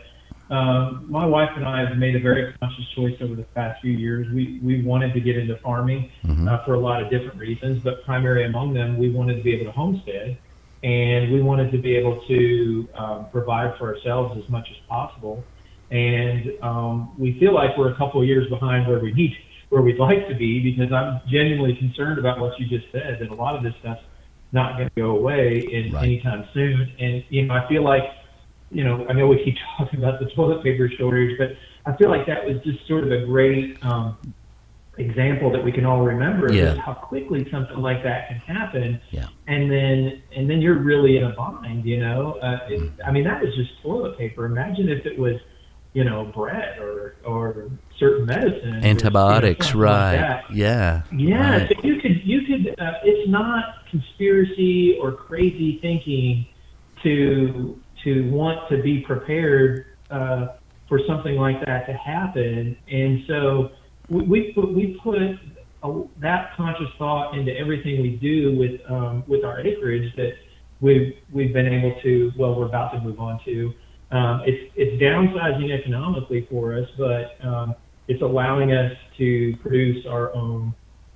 um, 0.52 1.06
my 1.08 1.24
wife 1.24 1.50
and 1.56 1.64
I 1.64 1.88
have 1.88 1.96
made 1.98 2.14
a 2.16 2.20
very 2.20 2.52
conscious 2.60 2.84
choice 2.96 3.14
over 3.20 3.36
the 3.36 3.44
past 3.54 3.80
few 3.80 3.92
years. 3.92 4.26
We 4.34 4.60
we 4.62 4.82
wanted 4.82 5.14
to 5.14 5.20
get 5.20 5.36
into 5.38 5.56
farming 5.58 6.10
Mm-hmm. 6.24 6.48
uh, 6.48 6.64
for 6.64 6.74
a 6.74 6.80
lot 6.80 7.00
of 7.00 7.10
different 7.10 7.38
reasons, 7.38 7.80
but 7.84 8.04
primary 8.04 8.44
among 8.44 8.74
them, 8.74 8.98
we 8.98 9.08
wanted 9.10 9.36
to 9.36 9.42
be 9.44 9.54
able 9.54 9.66
to 9.66 9.72
homestead, 9.72 10.36
and 10.86 11.32
we 11.32 11.42
wanted 11.42 11.72
to 11.72 11.78
be 11.78 11.96
able 11.96 12.22
to 12.28 12.88
um, 12.96 13.26
provide 13.32 13.76
for 13.76 13.92
ourselves 13.92 14.40
as 14.40 14.48
much 14.48 14.68
as 14.70 14.76
possible. 14.88 15.44
And 15.90 16.52
um, 16.62 17.16
we 17.18 17.36
feel 17.40 17.52
like 17.52 17.76
we're 17.76 17.92
a 17.92 17.96
couple 17.96 18.22
of 18.22 18.28
years 18.28 18.48
behind 18.48 18.86
where 18.86 19.00
we 19.00 19.12
need 19.12 19.34
where 19.70 19.82
we'd 19.82 19.98
like 19.98 20.28
to 20.28 20.34
be 20.36 20.60
because 20.60 20.92
I'm 20.92 21.20
genuinely 21.28 21.74
concerned 21.74 22.20
about 22.20 22.38
what 22.38 22.52
you 22.60 22.68
just 22.68 22.86
said 22.92 23.18
that 23.20 23.30
a 23.30 23.34
lot 23.34 23.56
of 23.56 23.64
this 23.64 23.74
stuff's 23.80 24.00
not 24.52 24.76
going 24.76 24.88
to 24.88 25.02
go 25.02 25.16
away 25.16 25.58
in 25.72 25.92
Right. 25.92 26.04
anytime 26.04 26.44
soon. 26.54 26.94
And 27.00 27.24
you 27.30 27.46
know, 27.46 27.54
I 27.54 27.68
feel 27.68 27.82
like 27.82 28.04
you 28.70 28.84
know, 28.84 29.06
I 29.08 29.12
know 29.12 29.26
we 29.26 29.42
keep 29.44 29.56
talking 29.78 29.98
about 29.98 30.20
the 30.20 30.26
toilet 30.36 30.62
paper 30.62 30.88
shortage, 30.96 31.36
but 31.36 31.48
I 31.84 31.96
feel 31.96 32.10
like 32.10 32.28
that 32.28 32.46
was 32.46 32.62
just 32.64 32.86
sort 32.86 33.02
of 33.02 33.10
a 33.10 33.26
great 33.26 33.76
um, 33.82 34.18
example 34.98 35.50
that 35.52 35.62
we 35.62 35.72
can 35.72 35.84
all 35.84 36.02
remember 36.02 36.52
Yeah. 36.52 36.74
just 36.74 36.80
how 36.80 36.94
quickly 36.94 37.46
something 37.50 37.78
like 37.78 38.02
that 38.02 38.28
can 38.28 38.38
happen. 38.38 39.00
Yeah. 39.10 39.26
And 39.46 39.70
then, 39.70 40.22
and 40.34 40.48
then 40.48 40.60
you're 40.60 40.78
really 40.78 41.16
in 41.18 41.24
a 41.24 41.30
bind, 41.34 41.84
you 41.84 41.98
know. 42.00 42.38
Uh, 42.42 42.58
it, 42.68 42.92
I 43.04 43.10
mean, 43.10 43.24
that 43.24 43.42
was 43.42 43.54
just 43.54 43.70
toilet 43.82 44.16
paper. 44.18 44.46
Imagine 44.46 44.88
if 44.88 45.04
it 45.06 45.18
was, 45.18 45.36
you 45.92 46.04
know, 46.04 46.24
bread 46.34 46.78
or 46.78 47.16
or 47.24 47.70
certain 47.98 48.26
medicine, 48.26 48.84
Antibiotics, 48.84 49.74
right? 49.74 50.42
yeah. 50.52 51.02
yeah, 51.10 51.50
right. 51.50 51.68
so 51.68 51.86
you 51.86 52.00
could 52.00 52.20
you 52.22 52.42
could. 52.42 52.78
Uh, 52.78 52.92
it's 53.02 53.30
not 53.30 53.76
conspiracy 53.90 54.98
or 55.00 55.12
crazy 55.12 55.78
thinking 55.80 56.46
to 57.02 57.80
to 58.04 58.30
want 58.30 58.68
to 58.68 58.82
be 58.82 59.00
prepared 59.00 59.86
uh, 60.10 60.48
for 60.88 61.00
something 61.06 61.36
like 61.36 61.64
that 61.64 61.86
to 61.86 61.92
happen. 61.94 62.76
And 62.90 63.24
so 63.26 63.70
we 64.08 64.22
we 64.22 64.52
put, 64.52 64.72
we 64.72 65.00
put 65.02 65.18
a, 65.18 66.02
that 66.20 66.50
conscious 66.56 66.88
thought 66.98 67.36
into 67.36 67.56
everything 67.56 68.02
we 68.02 68.10
do 68.16 68.56
with 68.56 68.80
um, 68.90 69.24
with 69.26 69.44
our 69.44 69.60
acreage 69.60 70.14
that 70.16 70.32
we've 70.80 71.14
we've 71.32 71.52
been 71.52 71.66
able 71.66 72.00
to. 72.02 72.32
Well, 72.38 72.54
we're 72.54 72.66
about 72.66 72.92
to 72.92 73.00
move 73.00 73.20
on 73.20 73.40
to. 73.44 73.72
Um, 74.10 74.42
it's 74.46 74.72
it's 74.76 75.02
downsizing 75.02 75.76
economically 75.76 76.46
for 76.50 76.78
us, 76.78 76.88
but 76.96 77.44
um, 77.46 77.74
it's 78.08 78.22
allowing 78.22 78.72
us 78.72 78.92
to 79.18 79.56
produce 79.62 80.06
our 80.06 80.34
own 80.34 80.74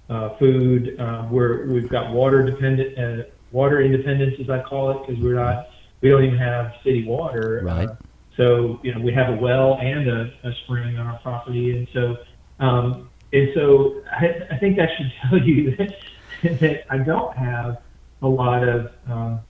uh, 0.08 0.36
food. 0.38 0.98
Uh, 0.98 1.28
we're 1.30 1.66
we've 1.72 1.88
got 1.88 2.12
water 2.12 2.44
dependent, 2.44 2.98
uh, 2.98 3.24
water 3.52 3.80
independence, 3.80 4.34
as 4.40 4.50
I 4.50 4.60
call 4.62 4.90
it, 4.90 5.06
because 5.06 5.22
we're 5.22 5.34
not 5.34 5.68
we 6.00 6.08
don't 6.08 6.24
even 6.24 6.38
have 6.38 6.72
city 6.84 7.04
water. 7.06 7.62
Right. 7.64 7.88
Uh, 7.88 7.94
so 8.36 8.80
you 8.82 8.94
know 8.94 9.00
we 9.00 9.12
have 9.12 9.28
a 9.28 9.36
well 9.36 9.78
and 9.80 10.08
a, 10.08 10.32
a 10.44 10.52
spring 10.64 10.98
on 10.98 11.06
our 11.06 11.18
property, 11.18 11.76
and 11.76 11.86
so 11.92 12.16
um, 12.60 13.10
and 13.32 13.50
so 13.54 14.02
I, 14.10 14.54
I 14.54 14.58
think 14.58 14.76
that 14.76 14.90
should 14.96 15.12
tell 15.28 15.38
you 15.38 15.76
that 15.76 15.96
that 16.60 16.92
I 16.92 16.98
don't 16.98 17.36
have 17.36 17.82
a 18.22 18.28
lot 18.28 18.66
of 18.66 18.92
um, 19.06 19.40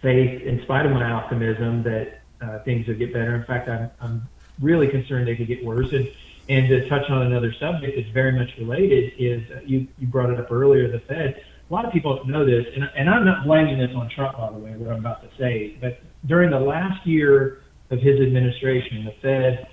faith, 0.00 0.42
in 0.42 0.62
spite 0.62 0.86
of 0.86 0.92
my 0.92 1.10
optimism, 1.10 1.82
that 1.84 2.20
uh, 2.40 2.58
things 2.60 2.86
will 2.86 2.94
get 2.94 3.12
better. 3.12 3.36
In 3.36 3.44
fact, 3.44 3.68
I'm, 3.68 3.90
I'm 4.00 4.28
really 4.60 4.88
concerned 4.88 5.28
they 5.28 5.36
could 5.36 5.46
get 5.46 5.64
worse. 5.64 5.92
And, 5.92 6.10
and 6.48 6.68
to 6.68 6.88
touch 6.88 7.08
on 7.08 7.22
another 7.22 7.52
subject 7.52 7.96
that's 7.96 8.08
very 8.10 8.32
much 8.32 8.50
related 8.58 9.12
is 9.18 9.48
uh, 9.50 9.60
you, 9.64 9.86
you 9.98 10.08
brought 10.08 10.30
it 10.30 10.40
up 10.40 10.50
earlier, 10.50 10.90
the 10.90 10.98
Fed. 11.00 11.42
A 11.70 11.72
lot 11.72 11.84
of 11.84 11.92
people 11.92 12.24
know 12.26 12.44
this, 12.44 12.66
and, 12.74 12.90
and 12.96 13.08
I'm 13.08 13.24
not 13.24 13.46
blaming 13.46 13.78
this 13.78 13.94
on 13.94 14.08
Trump, 14.10 14.36
by 14.36 14.50
the 14.50 14.58
way, 14.58 14.72
what 14.72 14.92
I'm 14.92 14.98
about 14.98 15.22
to 15.22 15.28
say, 15.38 15.76
but 15.80 16.00
during 16.26 16.50
the 16.50 16.60
last 16.60 17.06
year 17.06 17.62
of 17.90 18.00
his 18.00 18.20
administration, 18.20 19.04
the 19.04 19.12
Fed 19.22 19.68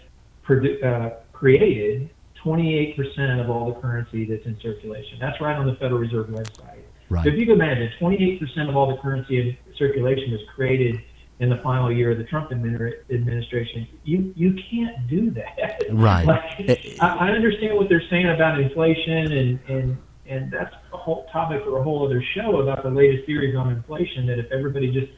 produ- 0.46 0.84
uh, 0.84 1.16
created 1.34 2.10
28% 2.44 3.42
of 3.42 3.50
all 3.50 3.74
the 3.74 3.80
currency 3.80 4.26
that's 4.26 4.46
in 4.46 4.60
circulation. 4.62 5.18
That's 5.20 5.40
right 5.42 5.56
on 5.56 5.66
the 5.66 5.76
Federal 5.76 6.00
Reserve 6.00 6.28
website. 6.28 6.82
Right. 7.10 7.24
So 7.24 7.30
if 7.30 7.40
you 7.40 7.46
can 7.46 7.56
imagine, 7.56 7.90
28% 8.00 8.70
of 8.70 8.76
all 8.76 8.88
the 8.88 9.02
currency 9.02 9.40
in 9.40 9.58
circulation 9.78 10.32
was 10.32 10.42
created 10.56 11.02
in 11.40 11.50
the 11.50 11.58
final 11.58 11.92
year 11.92 12.12
of 12.12 12.18
the 12.18 12.26
Trump 12.26 12.52
administration. 12.52 13.88
You 14.04 14.34
you 14.36 14.56
can't 14.70 15.08
do 15.08 15.32
that. 15.32 15.84
Right. 15.92 16.26
like, 16.68 17.00
I, 17.00 17.28
I 17.28 17.30
understand 17.30 17.78
what 17.78 17.90
they're 17.90 18.04
saying 18.10 18.30
about 18.30 18.60
inflation, 18.60 19.32
and 19.32 19.60
and 19.68 19.98
and 20.28 20.52
that's 20.52 20.76
a 20.94 20.98
whole 20.98 21.26
topic 21.32 21.64
for 21.64 21.80
a 21.80 21.84
whole 21.84 22.06
other 22.06 22.24
show 22.36 22.62
about 22.62 22.84
the 22.84 22.90
latest 22.90 23.26
theories 23.26 23.56
on 23.56 23.72
inflation. 23.72 24.28
That 24.28 24.38
if 24.38 24.52
everybody 24.52 24.92
just 24.92 25.12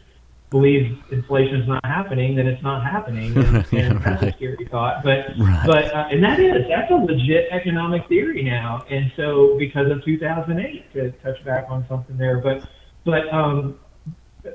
believes 0.52 0.94
inflation 1.12 1.62
is 1.62 1.68
not 1.68 1.84
happening, 1.86 2.36
then 2.36 2.46
it's 2.46 2.62
not 2.62 2.84
happening, 2.86 3.36
and, 3.36 3.66
Yeah, 3.72 3.80
and 3.80 4.02
that's 4.04 4.22
a 4.22 4.32
scary 4.34 4.68
thought. 4.70 5.02
But 5.04 5.30
Right. 5.40 5.64
but 5.66 5.96
uh, 5.96 6.10
and 6.12 6.24
that 6.24 6.40
is 6.40 6.68
that's 6.68 6.92
a 6.92 6.96
legit 6.96 7.48
economic 7.52 8.08
theory 8.08 8.44
now, 8.44 8.84
and 8.90 9.12
so 9.16 9.58
because 9.58 9.90
of 9.90 10.04
2008, 10.04 10.94
to 10.94 11.12
touch 11.24 11.44
back 11.46 11.66
on 11.70 11.86
something 11.88 12.18
there, 12.18 12.40
but 12.40 12.68
but 13.06 13.34
um, 13.34 13.80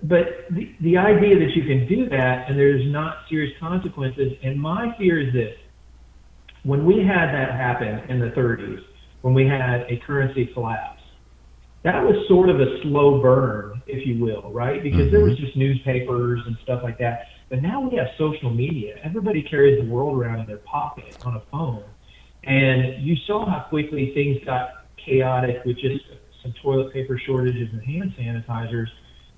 but 0.03 0.47
the, 0.51 0.75
the 0.83 0.97
idea 0.99 1.39
that 1.39 1.57
you 1.57 1.63
can 1.65 1.89
do 1.89 2.09
that 2.11 2.49
and 2.49 2.59
there's 2.59 2.87
not 2.93 3.19
serious 3.29 3.53
consequences, 3.59 4.33
and 4.43 4.61
my 4.61 4.95
fear 4.99 5.19
is 5.19 5.33
this: 5.33 5.57
when 6.65 6.85
we 6.85 6.99
had 6.99 7.33
that 7.33 7.53
happen 7.53 8.01
in 8.11 8.19
the 8.21 8.31
30s, 8.31 8.85
when 9.23 9.33
we 9.33 9.47
had 9.47 9.87
a 9.89 9.97
currency 10.07 10.47
collapse, 10.53 11.01
that 11.85 12.03
was 12.03 12.17
sort 12.29 12.51
of 12.51 12.61
a 12.61 12.83
slow 12.83 13.23
burn, 13.23 13.76
if 13.87 14.07
you 14.07 14.23
will, 14.23 14.51
right? 14.53 14.83
Because 14.83 15.11
there 15.11 15.21
was 15.21 15.35
mm-hmm. 15.35 15.45
just 15.45 15.57
newspapers 15.57 16.41
and 16.47 16.57
stuff 16.63 16.83
like 16.83 16.99
that. 16.99 17.29
But 17.49 17.63
now 17.63 17.81
we 17.81 17.97
have 17.97 18.09
social 18.19 18.51
media. 18.51 18.99
Everybody 19.03 19.43
carries 19.43 19.81
the 19.81 19.89
world 19.89 20.19
around 20.19 20.41
in 20.41 20.47
their 20.47 20.59
pocket 20.59 21.17
on 21.25 21.37
a 21.37 21.43
phone. 21.51 21.85
And 22.45 23.03
you 23.03 23.17
saw 23.27 23.49
how 23.49 23.67
quickly 23.69 24.13
things 24.15 24.39
got 24.45 24.87
chaotic 24.97 25.65
with 25.65 25.79
just 25.79 26.05
some 26.43 26.53
toilet 26.63 26.93
paper 26.93 27.19
shortages 27.25 27.69
and 27.73 27.83
hand 27.83 28.15
sanitizers. 28.19 28.89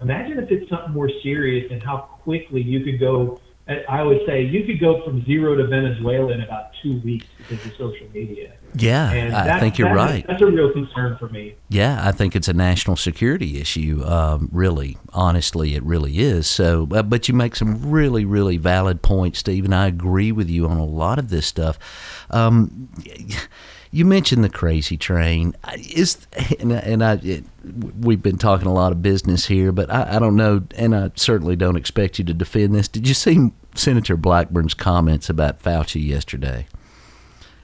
Imagine 0.01 0.39
if 0.39 0.51
it's 0.51 0.69
something 0.71 0.93
more 0.93 1.11
serious 1.23 1.71
and 1.71 1.83
how 1.83 1.99
quickly 2.23 2.63
you 2.63 2.85
could 2.85 3.01
go. 3.01 3.41
I 3.89 4.03
would 4.03 4.21
say 4.27 4.45
you 4.45 4.65
could 4.65 4.81
go 4.81 5.05
from 5.05 5.25
zero 5.27 5.55
to 5.55 5.67
Venezuela 5.67 6.33
in 6.33 6.41
about 6.41 6.71
two 6.83 7.01
weeks 7.01 7.27
because 7.37 7.65
of 7.67 7.73
social 7.73 8.07
media. 8.15 8.55
Yeah, 8.75 9.11
And 9.11 9.35
I 9.35 9.45
that- 9.47 9.61
think 9.61 9.79
you're 9.79 9.89
that- 9.89 9.95
right. 9.95 10.27
That's 10.27 10.41
a 10.43 10.47
real 10.47 10.73
concern 10.73 11.17
for 11.19 11.29
me. 11.29 11.55
Yeah, 11.69 12.01
I 12.03 12.13
think 12.13 12.35
it's 12.37 12.49
a 12.49 12.53
national 12.55 12.97
security 12.97 13.61
issue. 13.61 14.03
Um, 14.07 14.49
really, 14.53 14.97
honestly, 15.13 15.75
it 15.75 15.83
really 15.83 16.19
is. 16.19 16.47
So, 16.47 16.89
uh, 16.93 17.03
but 17.03 17.29
you 17.29 17.35
make 17.35 17.57
some 17.57 17.91
really, 17.91 18.25
really 18.25 18.57
valid 18.57 19.03
points, 19.03 19.39
Steve, 19.41 19.65
and 19.67 19.75
I 19.75 19.87
agree 19.87 20.33
with 20.33 20.49
you 20.49 20.67
on 20.67 20.79
a 20.79 20.85
lot 20.85 21.19
of 21.19 21.29
this 21.31 21.47
stuff. 21.47 21.79
Um, 22.31 22.89
you 23.91 24.05
mentioned 24.05 24.45
the 24.45 24.51
crazy 24.51 24.97
train. 24.97 25.55
Is 25.95 26.27
and, 26.61 26.73
and 26.73 27.05
I, 27.05 27.15
it, 27.23 27.45
we've 27.99 28.23
been 28.23 28.39
talking 28.39 28.67
a 28.67 28.73
lot 28.73 28.93
of 28.93 29.03
business 29.03 29.47
here, 29.47 29.73
but 29.73 29.91
I, 29.91 30.17
I 30.17 30.19
don't 30.19 30.37
know, 30.37 30.63
and 30.77 30.95
I 30.95 31.11
certainly 31.15 31.57
don't 31.57 31.77
expect 31.77 32.19
you 32.19 32.25
to 32.27 32.35
defend 32.35 32.75
this. 32.75 32.89
Did 32.89 33.09
you 33.09 33.15
see 33.15 33.51
Senator 33.75 34.17
Blackburn's 34.17 34.75
comments 34.75 35.31
about 35.31 35.63
Fauci 35.63 36.05
yesterday? 36.05 36.67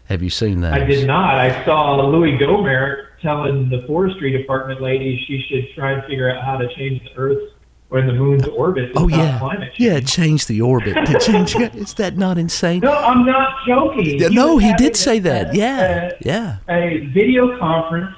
Have 0.07 0.23
you 0.23 0.31
seen 0.31 0.61
that? 0.61 0.75
I 0.75 0.85
did 0.85 1.07
not. 1.07 1.35
I 1.37 1.65
saw 1.65 1.97
Louie 2.07 2.39
Gohmert 2.39 3.07
telling 3.23 3.71
the 3.71 3.85
forestry 3.87 4.31
department 4.37 4.83
lady 4.83 5.25
she 5.27 5.43
should 5.49 5.75
try 5.75 5.93
and 5.93 6.05
figure 6.05 6.31
out 6.31 6.45
how 6.45 6.59
to 6.59 6.73
change 6.75 7.03
the 7.05 7.19
Earth's 7.19 7.54
or 7.91 8.03
the 8.03 8.13
moon's 8.13 8.47
orbit 8.49 8.91
Oh 8.97 9.09
yeah, 9.09 9.39
climate 9.39 9.73
change. 9.75 9.81
yeah. 9.81 10.01
Change 10.01 10.47
the 10.47 10.61
orbit 10.63 10.95
to 11.07 11.19
change. 11.21 11.55
Is 11.57 11.95
that 11.95 12.17
not 12.17 12.39
insane? 12.39 12.81
No, 12.81 12.93
I'm 12.93 13.25
not 13.25 13.59
joking. 13.67 14.19
Yeah, 14.19 14.29
no, 14.29 14.59
he 14.59 14.73
did 14.75 14.97
say 14.97 15.19
a- 15.19 15.21
that. 15.21 15.55
Yeah, 15.55 16.11
a- 16.11 16.13
yeah. 16.25 16.57
A 16.69 17.07
video 17.15 17.59
conference 17.59 18.15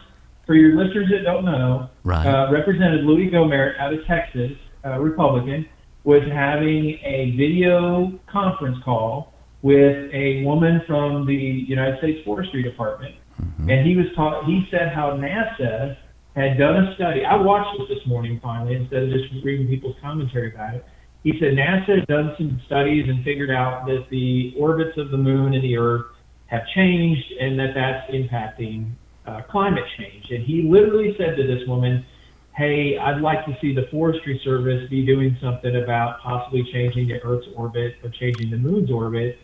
for 0.46 0.54
your 0.54 0.76
listeners 0.82 1.08
that 1.10 1.24
don't 1.24 1.44
know. 1.44 1.88
Right. 2.04 2.26
Uh, 2.26 2.50
Representative 2.52 3.04
Louie 3.04 3.30
Gohmert 3.30 3.78
out 3.78 3.92
of 3.92 4.04
Texas, 4.06 4.52
uh, 4.84 4.98
Republican, 5.00 5.66
was 6.04 6.22
having 6.32 6.98
a 7.02 7.34
video 7.36 8.12
conference 8.28 8.78
call 8.84 9.34
with 9.62 10.08
a 10.14 10.44
woman 10.44 10.80
from 10.86 11.26
the 11.26 11.34
United 11.34 11.98
States 11.98 12.20
Forestry 12.24 12.62
Department, 12.62 13.14
Mm-hmm. 13.42 13.68
and 13.68 13.86
he 13.86 13.94
was 13.96 14.06
taught. 14.16 14.46
he 14.46 14.66
said 14.70 14.92
how 14.94 15.10
NASA 15.10 15.96
had 16.36 16.58
done 16.58 16.84
a 16.84 16.94
study. 16.94 17.24
I 17.24 17.36
watched 17.36 17.80
it 17.80 17.88
this 17.88 18.06
morning 18.06 18.38
finally 18.42 18.76
instead 18.76 19.04
of 19.04 19.10
just 19.10 19.32
reading 19.42 19.66
people's 19.66 19.96
commentary 20.02 20.52
about 20.52 20.74
it. 20.74 20.84
He 21.22 21.32
said 21.40 21.54
NASA 21.54 22.00
had 22.00 22.06
done 22.06 22.34
some 22.36 22.60
studies 22.66 23.08
and 23.08 23.24
figured 23.24 23.50
out 23.50 23.86
that 23.86 24.06
the 24.10 24.54
orbits 24.58 24.96
of 24.98 25.10
the 25.10 25.16
moon 25.16 25.54
and 25.54 25.64
the 25.64 25.76
Earth 25.76 26.06
have 26.46 26.62
changed, 26.68 27.32
and 27.40 27.58
that 27.58 27.74
that's 27.74 28.08
impacting 28.12 28.92
uh, 29.26 29.42
climate 29.50 29.84
change. 29.98 30.30
And 30.30 30.44
he 30.44 30.62
literally 30.62 31.16
said 31.18 31.36
to 31.36 31.46
this 31.46 31.66
woman, 31.66 32.04
"Hey, 32.54 32.96
I'd 32.98 33.20
like 33.20 33.44
to 33.46 33.56
see 33.60 33.74
the 33.74 33.88
Forestry 33.90 34.40
Service 34.44 34.88
be 34.88 35.04
doing 35.04 35.36
something 35.40 35.74
about 35.74 36.20
possibly 36.20 36.62
changing 36.72 37.08
the 37.08 37.20
Earth's 37.24 37.48
orbit 37.56 37.96
or 38.04 38.10
changing 38.10 38.50
the 38.50 38.58
moon's 38.58 38.90
orbit." 38.90 39.38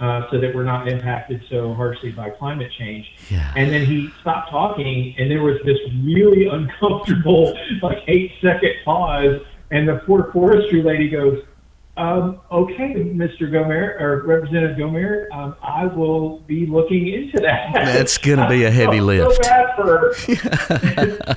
Uh, 0.00 0.30
so 0.30 0.38
that 0.38 0.54
we're 0.54 0.62
not 0.62 0.86
impacted 0.86 1.42
so 1.50 1.74
harshly 1.74 2.12
by 2.12 2.30
climate 2.30 2.70
change. 2.78 3.04
Yeah. 3.28 3.52
And 3.56 3.72
then 3.72 3.84
he 3.84 4.08
stopped 4.20 4.48
talking, 4.48 5.12
and 5.18 5.28
there 5.28 5.42
was 5.42 5.56
this 5.64 5.78
really 6.04 6.46
uncomfortable, 6.52 7.58
like 7.82 8.04
eight 8.06 8.30
second 8.40 8.74
pause. 8.84 9.40
And 9.72 9.88
the 9.88 9.96
poor 10.06 10.30
forestry 10.32 10.84
lady 10.84 11.08
goes, 11.08 11.42
um, 11.98 12.40
"Okay, 12.50 12.94
Mr. 12.94 13.42
Gohmert 13.42 14.00
or 14.00 14.22
Representative 14.26 14.76
Gohmert, 14.76 15.26
um, 15.32 15.56
I 15.62 15.86
will 15.86 16.40
be 16.40 16.66
looking 16.66 17.08
into 17.08 17.40
that." 17.40 17.72
That's 17.74 18.18
gonna 18.18 18.48
be 18.48 18.64
a 18.64 18.70
heavy 18.70 19.00
lift. 19.02 19.44
So. 19.76 20.12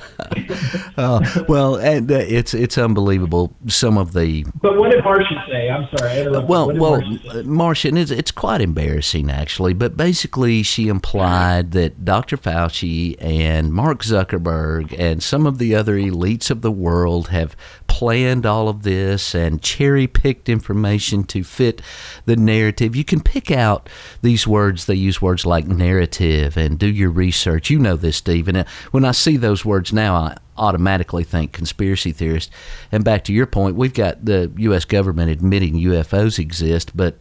Uh, 0.96 1.20
well, 1.48 1.76
and 1.76 2.10
uh, 2.10 2.16
it's 2.16 2.52
it's 2.54 2.76
unbelievable. 2.76 3.54
Some 3.66 3.96
of 3.96 4.12
the 4.12 4.44
But 4.60 4.76
what 4.76 4.90
did 4.90 5.02
Marsha 5.02 5.46
say? 5.48 5.70
I'm 5.70 5.88
sorry. 5.96 6.28
Well, 6.28 6.72
well, 6.72 7.00
Marsha, 7.00 7.96
it's, 7.98 8.10
it's 8.10 8.30
quite 8.30 8.60
embarrassing 8.60 9.30
actually. 9.30 9.72
But 9.72 9.96
basically, 9.96 10.62
she 10.62 10.88
implied 10.88 11.72
that 11.72 12.04
Dr. 12.04 12.36
Fauci 12.36 13.16
and 13.20 13.72
Mark 13.72 14.02
Zuckerberg 14.02 14.94
and 14.98 15.22
some 15.22 15.46
of 15.46 15.58
the 15.58 15.74
other 15.74 15.96
elites 15.96 16.50
of 16.50 16.60
the 16.62 16.72
world 16.72 17.28
have 17.28 17.56
planned 17.86 18.46
all 18.46 18.68
of 18.68 18.82
this 18.82 19.34
and 19.34 19.62
cherry 19.62 20.06
picked 20.06 20.48
information 20.52 21.24
to 21.24 21.42
fit 21.42 21.82
the 22.26 22.36
narrative. 22.36 22.94
You 22.94 23.04
can 23.04 23.20
pick 23.20 23.50
out 23.50 23.88
these 24.20 24.46
words. 24.46 24.86
They 24.86 24.94
use 24.94 25.20
words 25.20 25.44
like 25.44 25.66
narrative 25.66 26.56
and 26.56 26.78
do 26.78 26.86
your 26.86 27.10
research. 27.10 27.70
You 27.70 27.78
know 27.78 27.96
this, 27.96 28.18
Steve. 28.18 28.46
And 28.46 28.66
when 28.92 29.04
I 29.04 29.12
see 29.12 29.36
those 29.36 29.64
words 29.64 29.92
now, 29.92 30.14
I 30.14 30.36
automatically 30.56 31.24
think 31.24 31.52
conspiracy 31.52 32.12
theorist. 32.12 32.50
And 32.90 33.04
back 33.04 33.24
to 33.24 33.32
your 33.32 33.46
point, 33.46 33.76
we've 33.76 33.94
got 33.94 34.24
the 34.24 34.52
U.S. 34.58 34.84
government 34.84 35.30
admitting 35.30 35.74
UFOs 35.74 36.38
exist, 36.38 36.96
but 36.96 37.18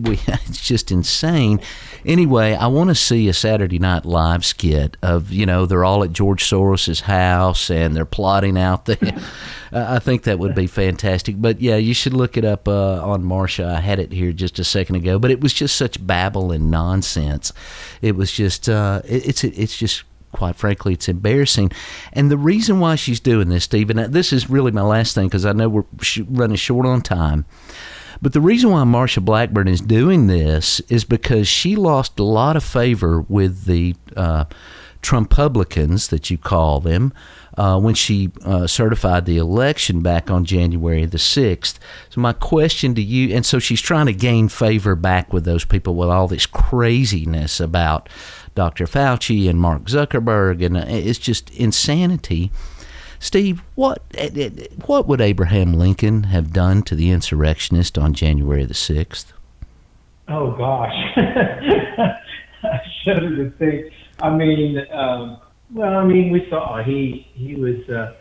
we, 0.00 0.20
it's 0.26 0.60
just 0.60 0.90
insane. 0.90 1.60
Anyway, 2.04 2.54
I 2.54 2.66
want 2.66 2.88
to 2.88 2.94
see 2.94 3.28
a 3.28 3.32
Saturday 3.32 3.78
Night 3.78 4.04
Live 4.04 4.44
skit 4.44 4.96
of 5.02 5.32
you 5.32 5.46
know 5.46 5.66
they're 5.66 5.84
all 5.84 6.04
at 6.04 6.12
George 6.12 6.44
Soros's 6.44 7.00
house 7.00 7.70
and 7.70 7.96
they're 7.96 8.04
plotting 8.04 8.58
out 8.58 8.86
there. 8.86 8.98
I 9.72 9.98
think 10.00 10.24
that 10.24 10.38
would 10.38 10.54
be 10.54 10.66
fantastic. 10.66 11.40
But 11.40 11.60
yeah, 11.60 11.76
you 11.76 11.94
should 11.94 12.12
look 12.12 12.36
it 12.36 12.44
up 12.44 12.68
uh, 12.68 13.02
on 13.02 13.22
Marsha. 13.24 13.64
I 13.64 13.80
had 13.80 13.98
it 13.98 14.12
here 14.12 14.32
just 14.32 14.58
a 14.58 14.64
second 14.64 14.96
ago, 14.96 15.18
but 15.18 15.30
it 15.30 15.40
was 15.40 15.54
just 15.54 15.76
such 15.76 16.04
babble 16.04 16.52
and 16.52 16.70
nonsense. 16.70 17.52
It 18.02 18.16
was 18.16 18.32
just 18.32 18.68
uh, 18.68 19.02
it, 19.04 19.28
it's 19.28 19.44
it's 19.44 19.76
just 19.76 20.04
quite 20.32 20.56
frankly, 20.56 20.94
it's 20.94 21.08
embarrassing. 21.08 21.70
And 22.12 22.30
the 22.30 22.38
reason 22.38 22.80
why 22.80 22.96
she's 22.96 23.20
doing 23.20 23.48
this, 23.48 23.64
Stephen, 23.64 24.10
this 24.10 24.32
is 24.32 24.50
really 24.50 24.72
my 24.72 24.82
last 24.82 25.14
thing 25.14 25.28
because 25.28 25.46
I 25.46 25.52
know 25.52 25.68
we're 25.68 25.84
running 26.28 26.56
short 26.56 26.86
on 26.86 27.02
time. 27.02 27.44
But 28.22 28.32
the 28.32 28.40
reason 28.40 28.70
why 28.70 28.84
Marsha 28.84 29.22
Blackburn 29.22 29.66
is 29.66 29.80
doing 29.80 30.28
this 30.28 30.78
is 30.88 31.04
because 31.04 31.48
she 31.48 31.74
lost 31.74 32.20
a 32.20 32.22
lot 32.22 32.56
of 32.56 32.62
favor 32.62 33.20
with 33.20 33.64
the 33.64 33.96
uh, 34.16 34.44
Trumpublicans, 35.02 36.08
that 36.10 36.30
you 36.30 36.38
call 36.38 36.78
them, 36.78 37.12
uh, 37.58 37.78
when 37.80 37.94
she 37.94 38.30
uh, 38.44 38.68
certified 38.68 39.26
the 39.26 39.36
election 39.36 40.00
back 40.00 40.30
on 40.30 40.44
January 40.44 41.04
the 41.04 41.18
6th. 41.18 41.78
So, 42.10 42.20
my 42.20 42.32
question 42.32 42.94
to 42.94 43.02
you, 43.02 43.34
and 43.34 43.44
so 43.44 43.58
she's 43.58 43.80
trying 43.80 44.06
to 44.06 44.12
gain 44.12 44.48
favor 44.48 44.94
back 44.94 45.32
with 45.32 45.44
those 45.44 45.64
people 45.64 45.96
with 45.96 46.08
all 46.08 46.28
this 46.28 46.46
craziness 46.46 47.58
about 47.58 48.08
Dr. 48.54 48.86
Fauci 48.86 49.50
and 49.50 49.60
Mark 49.60 49.86
Zuckerberg, 49.86 50.64
and 50.64 50.76
uh, 50.76 50.84
it's 50.86 51.18
just 51.18 51.50
insanity. 51.50 52.52
Steve, 53.22 53.62
what 53.76 54.02
eh, 54.14 54.30
eh, 54.34 54.50
what 54.84 55.06
would 55.06 55.20
Abraham 55.20 55.74
Lincoln 55.74 56.24
have 56.24 56.52
done 56.52 56.82
to 56.82 56.96
the 56.96 57.12
insurrectionists 57.12 57.96
on 57.96 58.14
January 58.14 58.64
the 58.64 58.74
sixth? 58.74 59.32
Oh 60.26 60.50
gosh, 60.50 60.92
I 61.16 62.80
shudder 63.04 63.36
to 63.36 63.50
think. 63.58 63.92
I 64.20 64.28
mean, 64.28 64.84
um, 64.90 65.38
well, 65.72 65.98
I 65.98 66.04
mean, 66.04 66.32
we 66.32 66.48
saw 66.50 66.82
he 66.82 67.28
he 67.32 67.54
was. 67.54 67.88
Uh, 67.88 68.14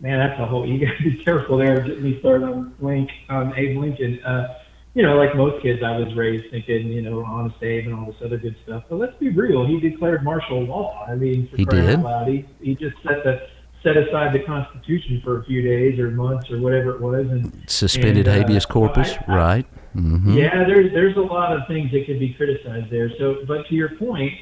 man, 0.00 0.18
that's 0.18 0.40
a 0.40 0.46
whole. 0.46 0.66
You 0.68 0.86
got 0.86 0.96
to 0.96 1.04
be 1.04 1.22
careful 1.22 1.58
there. 1.58 1.82
Getting 1.82 2.02
me 2.02 2.18
started 2.20 2.46
on 2.46 2.74
Link, 2.80 3.10
on 3.28 3.54
Abe 3.54 3.76
Lincoln. 3.76 4.18
Uh, 4.24 4.54
you 4.94 5.02
know, 5.02 5.16
like 5.18 5.36
most 5.36 5.62
kids, 5.62 5.82
I 5.84 5.98
was 5.98 6.16
raised 6.16 6.50
thinking, 6.50 6.88
you 6.88 7.02
know, 7.02 7.22
honest 7.22 7.62
Abe 7.62 7.84
and 7.88 7.94
all 7.94 8.06
this 8.06 8.16
other 8.24 8.38
good 8.38 8.56
stuff. 8.64 8.84
But 8.88 8.96
let's 8.96 9.16
be 9.18 9.28
real. 9.28 9.66
He 9.66 9.78
declared 9.78 10.24
martial 10.24 10.64
law. 10.64 11.04
I 11.06 11.16
mean, 11.16 11.48
for 11.50 11.56
he 11.58 11.66
crying 11.66 11.86
did. 11.86 11.98
out 11.98 12.04
loud, 12.04 12.28
he 12.28 12.46
he 12.62 12.74
just 12.74 12.96
set 13.02 13.22
the 13.24 13.46
set 13.88 13.96
aside 13.96 14.34
the 14.34 14.44
Constitution 14.44 15.20
for 15.24 15.40
a 15.40 15.44
few 15.44 15.62
days 15.62 15.98
or 15.98 16.10
months 16.10 16.50
or 16.50 16.60
whatever 16.60 16.90
it 16.94 17.00
was, 17.00 17.26
and 17.26 17.64
suspended 17.66 18.28
and, 18.28 18.36
uh, 18.36 18.40
habeas 18.40 18.66
corpus, 18.66 19.14
I, 19.26 19.32
I, 19.32 19.36
right? 19.36 19.66
Mm-hmm. 19.96 20.32
Yeah, 20.32 20.64
there's 20.66 20.92
there's 20.92 21.16
a 21.16 21.20
lot 21.20 21.56
of 21.56 21.66
things 21.66 21.90
that 21.92 22.06
could 22.06 22.18
be 22.18 22.34
criticized 22.34 22.90
there. 22.90 23.10
So, 23.18 23.38
but 23.46 23.66
to 23.68 23.74
your 23.74 23.96
point, 23.96 24.32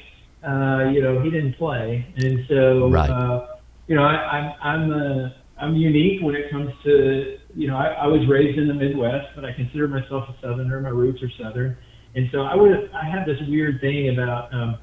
uh, 0.46 0.90
you 0.92 1.02
know, 1.02 1.22
he 1.22 1.30
didn't 1.30 1.54
play, 1.54 2.06
and 2.16 2.44
so 2.48 2.90
right. 2.90 3.10
uh, 3.10 3.56
you 3.86 3.94
know, 3.94 4.02
I, 4.02 4.14
I'm 4.14 4.52
I'm 4.62 4.92
uh, 4.92 5.28
I'm 5.58 5.76
unique 5.76 6.22
when 6.22 6.34
it 6.34 6.50
comes 6.50 6.72
to 6.84 7.38
you 7.54 7.66
know, 7.68 7.76
I, 7.76 7.86
I 7.86 8.06
was 8.06 8.26
raised 8.28 8.58
in 8.58 8.68
the 8.68 8.74
Midwest, 8.74 9.28
but 9.34 9.44
I 9.44 9.52
consider 9.52 9.88
myself 9.88 10.28
a 10.28 10.34
Southerner. 10.42 10.80
My 10.80 10.90
roots 10.90 11.22
are 11.22 11.30
Southern, 11.42 11.76
and 12.14 12.28
so 12.30 12.42
I 12.42 12.54
would 12.54 12.90
I 12.92 13.08
have 13.08 13.26
this 13.26 13.40
weird 13.48 13.80
thing 13.80 14.10
about 14.10 14.52
um, 14.52 14.78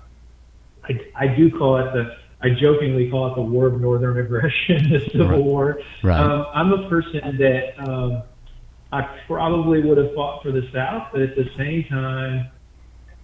I 0.84 0.94
I 1.16 1.28
do 1.28 1.52
call 1.52 1.78
it 1.78 1.94
the 1.94 2.16
I 2.44 2.50
jokingly 2.50 3.10
call 3.10 3.32
it 3.32 3.36
the 3.36 3.42
War 3.42 3.68
of 3.68 3.80
Northern 3.80 4.20
Aggression, 4.20 4.92
the 4.92 5.00
Civil 5.12 5.28
right. 5.28 5.40
War. 5.40 5.80
Right. 6.04 6.20
Um, 6.20 6.46
I'm 6.54 6.74
a 6.74 6.90
person 6.90 7.38
that 7.38 7.80
um, 7.80 8.24
I 8.92 9.18
probably 9.28 9.82
would 9.82 9.98
have 9.98 10.14
fought 10.14 10.44
for 10.44 10.52
the 10.52 10.70
South, 10.74 11.08
but 11.14 11.22
at 11.22 11.36
the 11.36 11.50
same 11.58 11.86
time, 11.86 12.52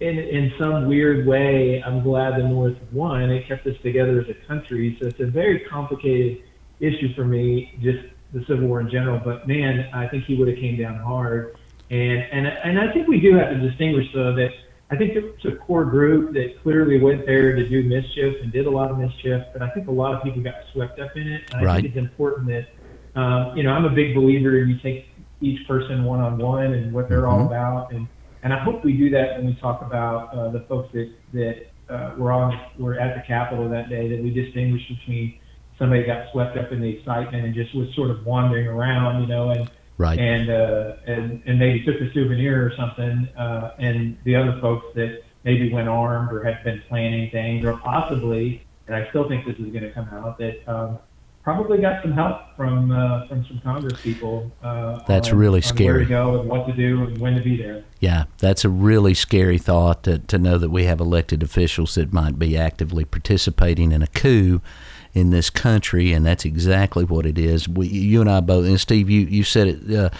in 0.00 0.18
in 0.18 0.52
some 0.58 0.86
weird 0.88 1.26
way, 1.26 1.82
I'm 1.84 2.02
glad 2.02 2.40
the 2.40 2.48
North 2.48 2.78
won. 2.92 3.30
It 3.30 3.46
kept 3.46 3.66
us 3.66 3.76
together 3.82 4.20
as 4.22 4.28
a 4.30 4.46
country. 4.46 4.96
So 4.98 5.08
it's 5.08 5.20
a 5.20 5.26
very 5.26 5.60
complicated 5.60 6.42
issue 6.80 7.14
for 7.14 7.26
me, 7.26 7.78
just 7.82 7.98
the 8.32 8.40
Civil 8.46 8.68
War 8.68 8.80
in 8.80 8.90
general. 8.90 9.20
But 9.22 9.46
man, 9.46 9.90
I 9.92 10.08
think 10.08 10.24
he 10.24 10.36
would 10.36 10.48
have 10.48 10.56
came 10.56 10.78
down 10.78 10.98
hard. 10.98 11.56
And 11.90 12.22
and 12.32 12.46
and 12.46 12.80
I 12.80 12.90
think 12.94 13.06
we 13.06 13.20
do 13.20 13.34
have 13.34 13.50
to 13.50 13.58
distinguish 13.60 14.06
though 14.14 14.34
that 14.34 14.50
I 14.92 14.96
think 14.96 15.12
it's 15.14 15.44
a 15.44 15.52
core 15.52 15.84
group 15.84 16.32
that 16.34 16.60
clearly 16.62 16.98
went 16.98 17.24
there 17.24 17.54
to 17.54 17.68
do 17.68 17.84
mischief 17.84 18.36
and 18.42 18.50
did 18.50 18.66
a 18.66 18.70
lot 18.70 18.90
of 18.90 18.98
mischief, 18.98 19.44
but 19.52 19.62
I 19.62 19.70
think 19.70 19.86
a 19.86 19.92
lot 19.92 20.14
of 20.14 20.22
people 20.24 20.42
got 20.42 20.54
swept 20.72 20.98
up 20.98 21.16
in 21.16 21.28
it. 21.28 21.42
And 21.52 21.60
I 21.60 21.64
right. 21.64 21.74
think 21.82 21.94
it's 21.94 21.96
important 21.96 22.48
that, 22.48 23.20
um, 23.20 23.56
you 23.56 23.62
know, 23.62 23.70
I'm 23.70 23.84
a 23.84 23.90
big 23.90 24.16
believer 24.16 24.58
in 24.58 24.68
you 24.68 24.78
take 24.78 25.06
each 25.40 25.66
person 25.68 26.04
one 26.04 26.20
on 26.20 26.38
one 26.38 26.74
and 26.74 26.92
what 26.92 27.08
they're 27.08 27.22
mm-hmm. 27.22 27.40
all 27.40 27.46
about. 27.46 27.92
And, 27.92 28.08
and 28.42 28.52
I 28.52 28.58
hope 28.58 28.84
we 28.84 28.96
do 28.96 29.10
that 29.10 29.36
when 29.36 29.46
we 29.46 29.54
talk 29.54 29.80
about 29.82 30.34
uh, 30.34 30.50
the 30.50 30.60
folks 30.68 30.92
that, 30.92 31.12
that 31.34 31.66
uh, 31.88 32.14
were 32.18 32.32
on, 32.32 32.58
were 32.76 32.98
at 32.98 33.14
the 33.14 33.22
Capitol 33.22 33.68
that 33.68 33.88
day, 33.90 34.08
that 34.08 34.20
we 34.20 34.30
distinguish 34.30 34.82
between 34.88 35.38
somebody 35.78 36.04
got 36.04 36.32
swept 36.32 36.58
up 36.58 36.72
in 36.72 36.80
the 36.80 36.88
excitement 36.88 37.44
and 37.44 37.54
just 37.54 37.74
was 37.76 37.88
sort 37.94 38.10
of 38.10 38.26
wandering 38.26 38.66
around, 38.66 39.20
you 39.20 39.28
know, 39.28 39.50
and, 39.50 39.70
right. 40.00 40.18
and 40.18 40.50
uh, 40.50 40.96
and 41.06 41.42
and 41.46 41.58
maybe 41.58 41.84
took 41.84 42.00
a 42.00 42.12
souvenir 42.12 42.66
or 42.66 42.72
something, 42.76 43.28
uh, 43.36 43.74
and 43.78 44.16
the 44.24 44.34
other 44.34 44.58
folks 44.60 44.86
that 44.94 45.22
maybe 45.44 45.72
went 45.72 45.88
armed 45.88 46.32
or 46.32 46.42
had 46.42 46.64
been 46.64 46.82
planning 46.88 47.30
things, 47.30 47.64
or 47.64 47.76
possibly, 47.76 48.66
and 48.86 48.96
I 48.96 49.08
still 49.10 49.28
think 49.28 49.46
this 49.46 49.56
is 49.56 49.72
going 49.72 49.82
to 49.82 49.92
come 49.92 50.08
out 50.08 50.38
that 50.38 50.66
um, 50.66 50.98
probably 51.42 51.78
got 51.78 52.02
some 52.02 52.12
help 52.12 52.56
from 52.56 52.90
uh, 52.90 53.26
from 53.28 53.44
some 53.46 53.60
Congress 53.60 54.00
people. 54.00 54.50
Uh, 54.62 55.00
that's 55.06 55.28
on, 55.28 55.36
really 55.36 55.60
scary. 55.60 55.98
Where 55.98 56.04
to 56.04 56.08
go 56.08 56.40
and 56.40 56.48
what 56.48 56.66
to 56.66 56.72
do 56.72 57.04
and 57.04 57.18
when 57.18 57.34
to 57.34 57.42
be 57.42 57.56
there. 57.56 57.84
Yeah, 58.00 58.24
that's 58.38 58.64
a 58.64 58.68
really 58.70 59.14
scary 59.14 59.58
thought 59.58 60.04
to, 60.04 60.18
to 60.18 60.38
know 60.38 60.56
that 60.58 60.70
we 60.70 60.84
have 60.84 61.00
elected 61.00 61.42
officials 61.42 61.94
that 61.96 62.12
might 62.12 62.38
be 62.38 62.56
actively 62.56 63.04
participating 63.04 63.92
in 63.92 64.02
a 64.02 64.06
coup 64.06 64.62
in 65.12 65.30
this 65.30 65.50
country, 65.50 66.12
and 66.12 66.24
that's 66.24 66.44
exactly 66.44 67.04
what 67.04 67.26
it 67.26 67.38
is. 67.38 67.68
We, 67.68 67.88
you 67.88 68.20
and 68.20 68.30
I 68.30 68.40
both, 68.40 68.66
and 68.66 68.80
Steve, 68.80 69.10
you, 69.10 69.22
you 69.22 69.42
said 69.42 69.68
it 69.68 69.94
uh, 69.94 70.10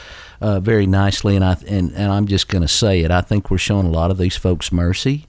uh, 0.40 0.60
very 0.60 0.86
nicely, 0.86 1.36
and 1.36 1.44
I 1.44 1.56
and, 1.68 1.92
and 1.92 2.12
I'm 2.12 2.26
just 2.26 2.48
going 2.48 2.62
to 2.62 2.68
say 2.68 3.00
it. 3.00 3.10
I 3.10 3.20
think 3.20 3.50
we're 3.50 3.58
showing 3.58 3.86
a 3.86 3.90
lot 3.90 4.10
of 4.10 4.18
these 4.18 4.36
folks 4.36 4.72
mercy. 4.72 5.26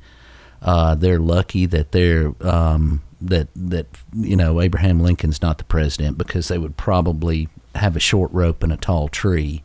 Uh, 0.61 0.95
they're 0.95 1.19
lucky 1.19 1.65
that 1.67 1.91
they're 1.91 2.33
um, 2.41 3.01
that 3.19 3.49
that 3.55 3.87
you 4.13 4.35
know 4.35 4.61
Abraham 4.61 4.99
Lincoln's 4.99 5.41
not 5.41 5.57
the 5.57 5.63
president 5.63 6.17
because 6.17 6.47
they 6.47 6.57
would 6.57 6.77
probably 6.77 7.47
have 7.75 7.95
a 7.95 7.99
short 7.99 8.31
rope 8.33 8.63
and 8.63 8.73
a 8.73 8.77
tall 8.77 9.07
tree. 9.07 9.63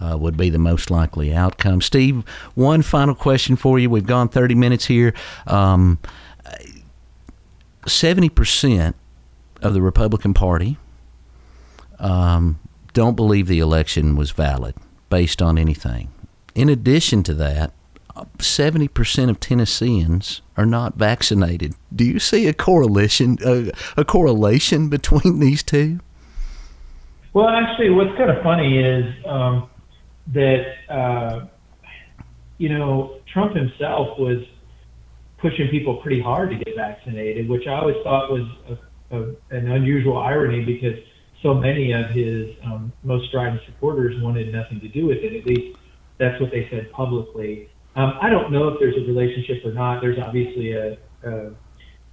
Uh, 0.00 0.16
would 0.18 0.36
be 0.36 0.50
the 0.50 0.58
most 0.58 0.90
likely 0.90 1.32
outcome. 1.32 1.80
Steve, 1.80 2.24
one 2.56 2.82
final 2.82 3.14
question 3.14 3.54
for 3.54 3.78
you. 3.78 3.88
We've 3.88 4.04
gone 4.04 4.28
30 4.28 4.56
minutes 4.56 4.86
here. 4.86 5.14
Um, 5.46 6.00
70% 7.86 8.94
of 9.62 9.74
the 9.74 9.82
Republican 9.82 10.34
Party 10.34 10.78
um, 11.98 12.58
don't 12.92 13.14
believe 13.14 13.46
the 13.46 13.60
election 13.60 14.16
was 14.16 14.30
valid 14.32 14.74
based 15.08 15.40
on 15.40 15.56
anything. 15.56 16.10
In 16.54 16.68
addition 16.68 17.22
to 17.24 17.34
that, 17.34 17.72
70% 18.38 19.30
of 19.30 19.40
Tennesseans 19.40 20.42
are 20.56 20.66
not 20.66 20.96
vaccinated. 20.96 21.74
Do 21.94 22.04
you 22.04 22.18
see 22.18 22.46
a 22.46 22.52
correlation 22.52 23.38
uh, 23.44 23.70
a 23.96 24.04
correlation 24.04 24.88
between 24.90 25.38
these 25.38 25.62
two? 25.62 26.00
Well, 27.32 27.48
actually, 27.48 27.88
what's 27.90 28.14
kind 28.18 28.30
of 28.30 28.42
funny 28.42 28.78
is 28.78 29.14
um, 29.26 29.70
that 30.34 30.64
uh, 30.90 31.46
you 32.58 32.68
know 32.68 33.16
Trump 33.32 33.56
himself 33.56 34.18
was 34.18 34.44
pushing 35.38 35.68
people 35.68 35.96
pretty 35.96 36.20
hard 36.20 36.50
to 36.50 36.56
get 36.56 36.76
vaccinated, 36.76 37.48
which 37.48 37.66
I 37.66 37.72
always 37.72 37.96
thought 38.04 38.30
was 38.30 38.46
a 38.68 38.76
an 39.12 39.70
unusual 39.70 40.18
irony 40.18 40.64
because 40.64 40.98
so 41.42 41.54
many 41.54 41.92
of 41.92 42.10
his 42.10 42.54
um, 42.64 42.92
most 43.02 43.28
strident 43.28 43.60
supporters 43.66 44.20
wanted 44.22 44.52
nothing 44.52 44.80
to 44.80 44.88
do 44.88 45.06
with 45.06 45.18
it. 45.18 45.36
At 45.36 45.46
least 45.46 45.76
that's 46.18 46.40
what 46.40 46.50
they 46.50 46.68
said 46.70 46.90
publicly. 46.92 47.68
Um, 47.96 48.14
I 48.20 48.30
don't 48.30 48.52
know 48.52 48.68
if 48.68 48.78
there's 48.80 48.96
a 48.96 49.06
relationship 49.06 49.64
or 49.64 49.72
not. 49.72 50.00
There's 50.00 50.18
obviously 50.18 50.72
a, 50.72 50.96
a 51.24 51.50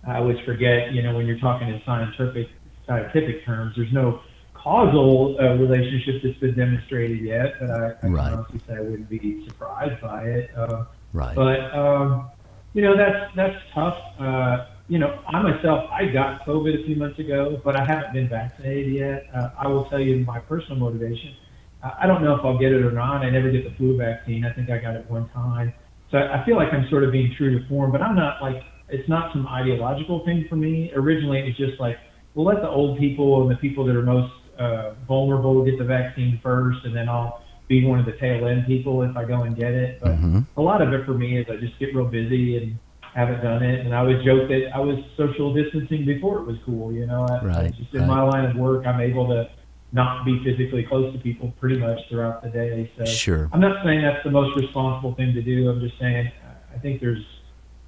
I 0.07 0.17
always 0.17 0.37
forget, 0.45 0.93
you 0.93 1.03
know, 1.03 1.15
when 1.15 1.25
you're 1.25 1.39
talking 1.39 1.69
in 1.69 1.81
scientific 1.85 2.47
scientific 2.87 3.45
terms, 3.45 3.75
there's 3.75 3.93
no 3.93 4.21
causal 4.53 5.37
uh, 5.39 5.55
relationship 5.55 6.21
that's 6.23 6.37
been 6.39 6.55
demonstrated 6.55 7.21
yet. 7.21 7.53
But 7.59 7.69
I, 7.69 7.93
I 8.03 8.07
right. 8.07 8.33
honestly 8.33 8.61
say 8.67 8.75
I 8.77 8.81
wouldn't 8.81 9.09
be 9.09 9.45
surprised 9.47 10.01
by 10.01 10.23
it. 10.23 10.49
Uh, 10.57 10.85
right. 11.13 11.35
But 11.35 11.73
um, 11.77 12.31
you 12.73 12.81
know, 12.81 12.97
that's 12.97 13.33
that's 13.35 13.55
tough. 13.73 13.97
Uh, 14.19 14.65
you 14.89 14.97
know, 14.97 15.21
I 15.27 15.39
myself, 15.43 15.87
I 15.91 16.05
got 16.05 16.43
COVID 16.45 16.81
a 16.81 16.83
few 16.83 16.95
months 16.95 17.19
ago, 17.19 17.61
but 17.63 17.75
I 17.75 17.85
haven't 17.85 18.11
been 18.11 18.27
vaccinated 18.27 18.91
yet. 18.91 19.27
Uh, 19.33 19.51
I 19.57 19.67
will 19.67 19.85
tell 19.85 19.99
you 19.99 20.25
my 20.25 20.39
personal 20.39 20.77
motivation. 20.77 21.35
I 21.83 22.07
don't 22.07 22.23
know 22.23 22.35
if 22.35 22.43
I'll 22.43 22.57
get 22.57 22.73
it 22.73 22.83
or 22.83 22.91
not. 22.91 23.23
I 23.23 23.29
never 23.29 23.51
get 23.51 23.63
the 23.63 23.73
flu 23.77 23.95
vaccine. 23.95 24.43
I 24.43 24.51
think 24.51 24.69
I 24.69 24.79
got 24.79 24.95
it 24.95 25.09
one 25.09 25.29
time. 25.29 25.73
So 26.11 26.17
I 26.17 26.43
feel 26.43 26.57
like 26.57 26.73
I'm 26.73 26.89
sort 26.89 27.03
of 27.03 27.11
being 27.11 27.31
true 27.37 27.57
to 27.57 27.65
form, 27.69 27.91
but 27.91 28.01
I'm 28.01 28.15
not 28.15 28.41
like, 28.41 28.63
it's 28.89 29.07
not 29.07 29.31
some 29.31 29.47
ideological 29.47 30.25
thing 30.25 30.47
for 30.49 30.55
me. 30.55 30.91
Originally, 30.95 31.39
it 31.39 31.45
was 31.45 31.55
just 31.55 31.79
like, 31.79 31.97
we'll 32.33 32.47
let 32.47 32.61
the 32.61 32.67
old 32.67 32.97
people 32.97 33.43
and 33.43 33.51
the 33.51 33.55
people 33.57 33.85
that 33.85 33.95
are 33.95 34.01
most 34.01 34.33
uh, 34.57 34.95
vulnerable 35.07 35.63
get 35.63 35.77
the 35.77 35.85
vaccine 35.85 36.39
first, 36.41 36.79
and 36.83 36.95
then 36.95 37.07
I'll 37.07 37.45
be 37.67 37.85
one 37.85 37.99
of 37.99 38.07
the 38.07 38.13
tail 38.13 38.47
end 38.47 38.65
people 38.65 39.03
if 39.03 39.15
I 39.15 39.23
go 39.23 39.43
and 39.43 39.55
get 39.55 39.71
it. 39.71 39.99
But 40.01 40.17
Mhm. 40.17 40.47
a 40.57 40.61
lot 40.61 40.81
of 40.81 40.91
it 40.91 41.05
for 41.05 41.13
me 41.13 41.37
is 41.37 41.47
I 41.47 41.57
just 41.57 41.77
get 41.77 41.95
real 41.95 42.05
busy 42.05 42.57
and 42.57 42.79
haven't 43.13 43.41
done 43.43 43.63
it. 43.63 43.85
And 43.85 43.93
I 43.95 44.03
would 44.03 44.23
joke 44.23 44.47
that 44.49 44.71
I 44.73 44.79
was 44.79 44.97
social 45.17 45.53
distancing 45.53 46.05
before 46.05 46.39
it 46.39 46.45
was 46.45 46.57
cool. 46.65 46.91
You 46.91 47.05
know, 47.05 47.25
I, 47.29 47.43
Right, 47.43 47.75
just 47.75 47.93
in 47.93 48.01
right. 48.01 48.07
my 48.07 48.21
line 48.23 48.45
of 48.45 48.55
work, 48.55 48.85
I'm 48.85 49.01
able 49.01 49.27
to 49.27 49.49
not 49.91 50.23
be 50.25 50.43
physically 50.43 50.83
close 50.83 51.11
to 51.13 51.19
people 51.19 51.51
pretty 51.59 51.79
much 51.79 51.99
throughout 52.09 52.43
the 52.43 52.49
day. 52.49 52.91
So 52.97 53.05
Sure. 53.05 53.49
I'm 53.51 53.59
not 53.59 53.83
saying 53.83 54.01
that's 54.01 54.23
the 54.23 54.31
most 54.31 54.55
responsible 54.59 55.15
thing 55.15 55.33
to 55.33 55.41
do. 55.41 55.69
I'm 55.69 55.79
just 55.79 55.97
saying 55.99 56.31
I 56.73 56.77
think 56.77 57.01
there's 57.01 57.25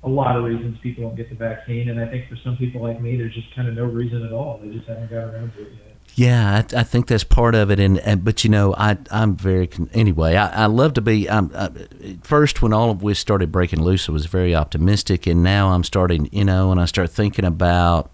a 0.04 0.10
lot 0.10 0.36
of 0.36 0.44
reasons 0.44 0.78
people 0.82 1.04
don't 1.04 1.16
get 1.16 1.30
the 1.30 1.36
vaccine, 1.36 1.90
and 1.90 2.00
I 2.00 2.08
think 2.08 2.28
for 2.28 2.36
some 2.44 2.58
people 2.58 2.82
like 2.82 3.00
me, 3.00 3.18
there's 3.18 3.34
just 3.36 3.54
kind 3.56 3.68
of 3.68 3.76
no 3.76 3.86
reason 3.86 4.26
at 4.26 4.34
all. 4.34 4.60
They 4.62 4.70
just 4.72 4.88
haven't 4.88 5.12
got 5.12 5.26
around 5.26 5.54
to 5.54 5.62
it 5.62 5.74
yet. 5.74 5.91
Yeah, 6.16 6.64
I, 6.74 6.80
I 6.80 6.84
think 6.84 7.08
that's 7.08 7.24
part 7.24 7.56
of 7.56 7.72
it, 7.72 7.80
and, 7.80 7.98
and 8.00 8.24
but 8.24 8.44
you 8.44 8.50
know, 8.50 8.76
I 8.76 8.98
I'm 9.10 9.36
very 9.36 9.70
anyway. 9.94 10.36
I, 10.36 10.64
I 10.64 10.66
love 10.66 10.94
to 10.96 11.02
be. 11.02 11.30
I'm 11.30 11.52
I, 11.56 11.70
first 12.22 12.62
when 12.62 12.74
all 12.74 12.92
of 12.92 13.00
this 13.00 13.20
started 13.20 13.52
breaking 13.52 13.82
loose, 13.82 14.10
I 14.10 14.12
was 14.12 14.26
very 14.26 14.54
optimistic, 14.54 15.26
and 15.26 15.42
now 15.42 15.70
I'm 15.70 15.84
starting. 15.84 16.28
You 16.32 16.44
know, 16.44 16.72
and 16.72 16.82
I 16.82 16.86
start 16.86 17.12
thinking 17.12 17.46
about 17.46 18.12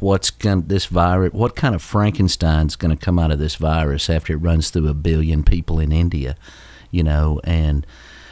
what's 0.00 0.30
going 0.30 0.62
this 0.68 0.86
virus, 0.86 1.32
what 1.34 1.54
kind 1.54 1.74
of 1.74 1.82
Frankenstein's 1.82 2.76
going 2.76 2.96
to 2.96 3.04
come 3.04 3.18
out 3.18 3.30
of 3.30 3.38
this 3.38 3.56
virus 3.56 4.08
after 4.08 4.32
it 4.32 4.36
runs 4.36 4.70
through 4.70 4.88
a 4.88 4.94
billion 4.94 5.44
people 5.44 5.78
in 5.78 5.92
India. 5.92 6.36
You 6.90 7.02
know, 7.02 7.40
and 7.44 7.86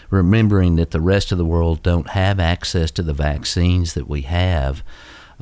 remembering 0.09 0.77
that 0.77 0.90
the 0.90 1.01
rest 1.01 1.33
of 1.33 1.38
the 1.38 1.44
world 1.44 1.83
don't 1.83 2.11
have 2.11 2.40
access 2.40 2.90
to 2.92 3.03
the 3.03 3.14
vaccines 3.14 3.92
that 3.92 4.09
we 4.09 4.22
have. 4.22 4.83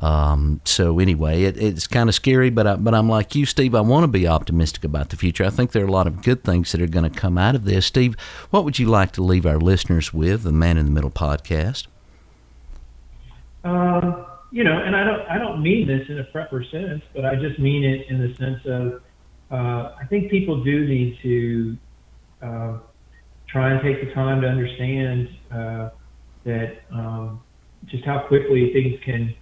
Um, 0.01 0.61
so 0.65 0.97
anyway, 0.97 1.43
it, 1.43 1.57
it's 1.57 1.85
kind 1.85 2.09
of 2.09 2.15
scary, 2.15 2.49
but 2.49 2.65
I, 2.65 2.75
but 2.75 2.95
I'm 2.95 3.07
like 3.07 3.35
you, 3.35 3.45
Steve. 3.45 3.75
I 3.75 3.81
want 3.81 4.03
to 4.03 4.07
be 4.07 4.27
optimistic 4.27 4.83
about 4.83 5.09
the 5.09 5.15
future. 5.15 5.45
I 5.45 5.51
think 5.51 5.71
there 5.71 5.83
are 5.83 5.87
a 5.87 5.91
lot 5.91 6.07
of 6.07 6.23
good 6.23 6.43
things 6.43 6.71
that 6.71 6.81
are 6.81 6.87
going 6.87 7.09
to 7.09 7.19
come 7.19 7.37
out 7.37 7.53
of 7.53 7.65
this. 7.65 7.85
Steve, 7.85 8.15
what 8.49 8.65
would 8.65 8.79
you 8.79 8.87
like 8.87 9.11
to 9.13 9.23
leave 9.23 9.45
our 9.45 9.59
listeners 9.59 10.11
with? 10.11 10.41
The 10.41 10.51
Man 10.51 10.77
in 10.77 10.85
the 10.85 10.91
Middle 10.91 11.11
podcast. 11.11 11.85
Um, 13.63 14.25
you 14.49 14.63
know, 14.63 14.75
and 14.75 14.95
I 14.95 15.03
don't 15.03 15.21
I 15.29 15.37
don't 15.37 15.61
mean 15.61 15.87
this 15.87 16.09
in 16.09 16.19
a 16.19 16.23
prepper 16.23 16.69
sense, 16.71 17.03
but 17.13 17.23
I 17.23 17.35
just 17.35 17.59
mean 17.59 17.83
it 17.83 18.07
in 18.09 18.19
the 18.19 18.35
sense 18.37 18.59
of 18.65 19.01
uh, 19.51 19.95
I 20.01 20.05
think 20.09 20.31
people 20.31 20.63
do 20.63 20.87
need 20.87 21.19
to 21.21 21.77
uh, 22.41 22.77
try 23.47 23.71
and 23.71 23.81
take 23.83 24.03
the 24.03 24.13
time 24.13 24.41
to 24.41 24.47
understand 24.47 25.29
uh, 25.51 25.89
that 26.43 26.81
um, 26.91 27.41
just 27.85 28.03
how 28.03 28.19
quickly 28.27 28.73
things 28.73 28.99
can 29.05 29.35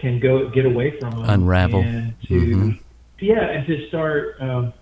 can 0.00 0.20
go 0.20 0.48
get 0.50 0.64
away 0.64 0.98
from 1.00 1.10
them, 1.10 1.28
Unravel. 1.28 1.80
and 1.80 2.14
to 2.26 2.34
Mhm. 2.34 2.78
yeah, 3.20 3.50
and 3.50 3.66
to 3.66 3.88
start 3.88 4.36
um, 4.40 4.72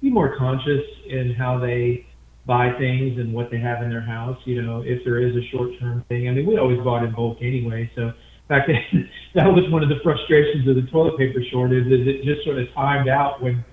be 0.00 0.10
more 0.10 0.34
conscious 0.36 0.84
in 1.06 1.34
how 1.34 1.58
they 1.58 2.06
buy 2.46 2.72
things 2.78 3.18
and 3.18 3.32
what 3.32 3.50
they 3.50 3.58
have 3.58 3.82
in 3.82 3.90
their 3.90 4.00
house. 4.00 4.38
You 4.44 4.62
know, 4.62 4.82
if 4.84 5.04
there 5.04 5.18
is 5.18 5.36
a 5.36 5.42
short 5.48 5.70
term 5.78 6.04
thing. 6.08 6.28
I 6.28 6.32
mean, 6.32 6.46
we 6.46 6.56
always 6.56 6.80
bought 6.80 7.04
in 7.04 7.12
bulk 7.12 7.38
anyway. 7.40 7.90
So, 7.94 8.02
in 8.08 8.14
fact, 8.48 8.70
that 9.34 9.46
was 9.52 9.68
one 9.70 9.82
of 9.82 9.88
the 9.88 10.00
frustrations 10.02 10.66
of 10.66 10.76
the 10.76 10.82
toilet 10.90 11.18
paper 11.18 11.42
shortage 11.50 11.86
is 11.86 12.06
it 12.06 12.24
just 12.24 12.44
sort 12.44 12.58
of 12.58 12.72
timed 12.74 13.08
out 13.08 13.42
when, 13.42 13.64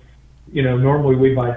you 0.52 0.62
know, 0.62 0.76
normally 0.76 1.16
we 1.16 1.34
buy 1.34 1.56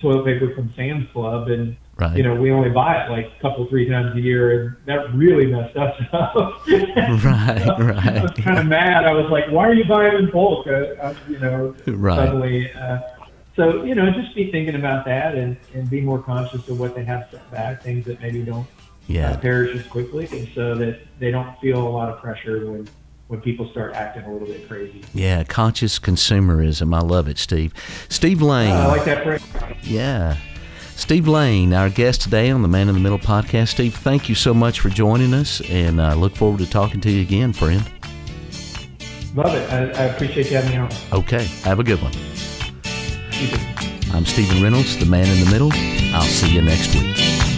toilet 0.00 0.24
paper 0.24 0.54
from 0.54 0.72
Sam's 0.76 1.06
Club 1.12 1.48
and 1.48 1.76
Right. 2.02 2.16
you 2.16 2.22
know 2.22 2.34
we 2.34 2.50
only 2.50 2.70
buy 2.70 3.04
it 3.04 3.10
like 3.10 3.26
a 3.38 3.40
couple 3.42 3.66
three 3.68 3.88
times 3.88 4.16
a 4.16 4.20
year 4.20 4.60
and 4.60 4.76
that 4.86 5.14
really 5.14 5.46
messed 5.46 5.76
us 5.76 5.94
up. 6.12 6.66
Right, 6.66 7.66
right. 7.78 8.18
I 8.18 8.22
was 8.22 8.30
kind 8.32 8.58
of 8.58 8.66
mad. 8.66 9.04
I 9.04 9.12
was 9.12 9.30
like, 9.30 9.50
why 9.50 9.66
are 9.68 9.74
you 9.74 9.84
buying 9.84 10.14
in 10.16 10.30
bulk? 10.30 10.66
Uh, 10.66 10.70
uh, 10.70 11.14
you 11.28 11.38
know, 11.38 11.74
Right. 11.86 12.16
suddenly. 12.16 12.72
Uh, 12.72 12.98
so 13.56 13.84
you 13.84 13.94
know, 13.94 14.10
just 14.10 14.34
be 14.34 14.50
thinking 14.50 14.74
about 14.76 15.04
that 15.04 15.34
and, 15.34 15.56
and 15.74 15.88
be 15.90 16.00
more 16.00 16.20
conscious 16.22 16.66
of 16.68 16.80
what 16.80 16.94
they 16.94 17.04
have 17.04 17.28
set 17.30 17.50
back, 17.50 17.82
things 17.82 18.04
that 18.06 18.20
maybe 18.20 18.42
don't 18.42 18.66
Yeah. 19.06 19.32
uh, 19.32 19.36
perish 19.38 19.76
as 19.76 19.86
quickly, 19.86 20.26
and 20.32 20.48
so 20.54 20.74
that 20.76 21.00
they 21.18 21.30
don't 21.30 21.58
feel 21.60 21.86
a 21.86 21.88
lot 21.98 22.08
of 22.08 22.18
pressure 22.20 22.70
when 22.70 22.88
when 23.28 23.40
people 23.40 23.66
start 23.70 23.94
acting 23.94 24.24
a 24.24 24.30
little 24.32 24.46
bit 24.46 24.68
crazy. 24.68 25.00
Yeah. 25.14 25.42
Conscious 25.44 25.98
consumerism. 25.98 26.94
I 26.94 27.00
love 27.00 27.28
it, 27.28 27.38
Steve. 27.38 27.72
Steve 28.10 28.42
Lane. 28.42 28.70
Uh, 28.70 28.74
I 28.74 28.86
like 28.88 29.04
that 29.06 29.22
phrase. 29.24 29.42
Yeah. 29.84 30.36
Steve 30.96 31.26
Lane, 31.28 31.72
our 31.74 31.88
guest 31.90 32.22
today 32.22 32.50
on 32.50 32.62
the 32.62 32.68
Man 32.68 32.88
in 32.88 32.94
the 32.94 33.00
Middle 33.00 33.18
podcast. 33.18 33.68
Steve, 33.68 33.94
thank 33.94 34.28
you 34.28 34.34
so 34.34 34.54
much 34.54 34.80
for 34.80 34.88
joining 34.88 35.34
us, 35.34 35.60
and 35.68 36.00
I 36.00 36.14
look 36.14 36.36
forward 36.36 36.60
to 36.60 36.70
talking 36.70 37.00
to 37.00 37.10
you 37.10 37.22
again, 37.22 37.52
friend. 37.52 37.82
Love 39.34 39.54
it. 39.54 39.70
I, 39.72 39.78
I 39.78 40.04
appreciate 40.04 40.50
you 40.50 40.56
having 40.56 40.70
me 40.70 40.76
on. 40.76 40.90
Okay, 41.12 41.44
have 41.64 41.80
a 41.80 41.84
good 41.84 42.00
one. 42.02 42.12
I'm 44.14 44.26
Stephen 44.26 44.62
Reynolds, 44.62 44.96
the 44.98 45.06
Man 45.06 45.26
in 45.26 45.44
the 45.44 45.50
Middle. 45.50 45.70
I'll 46.14 46.22
see 46.22 46.54
you 46.54 46.62
next 46.62 46.94
week. 46.94 47.51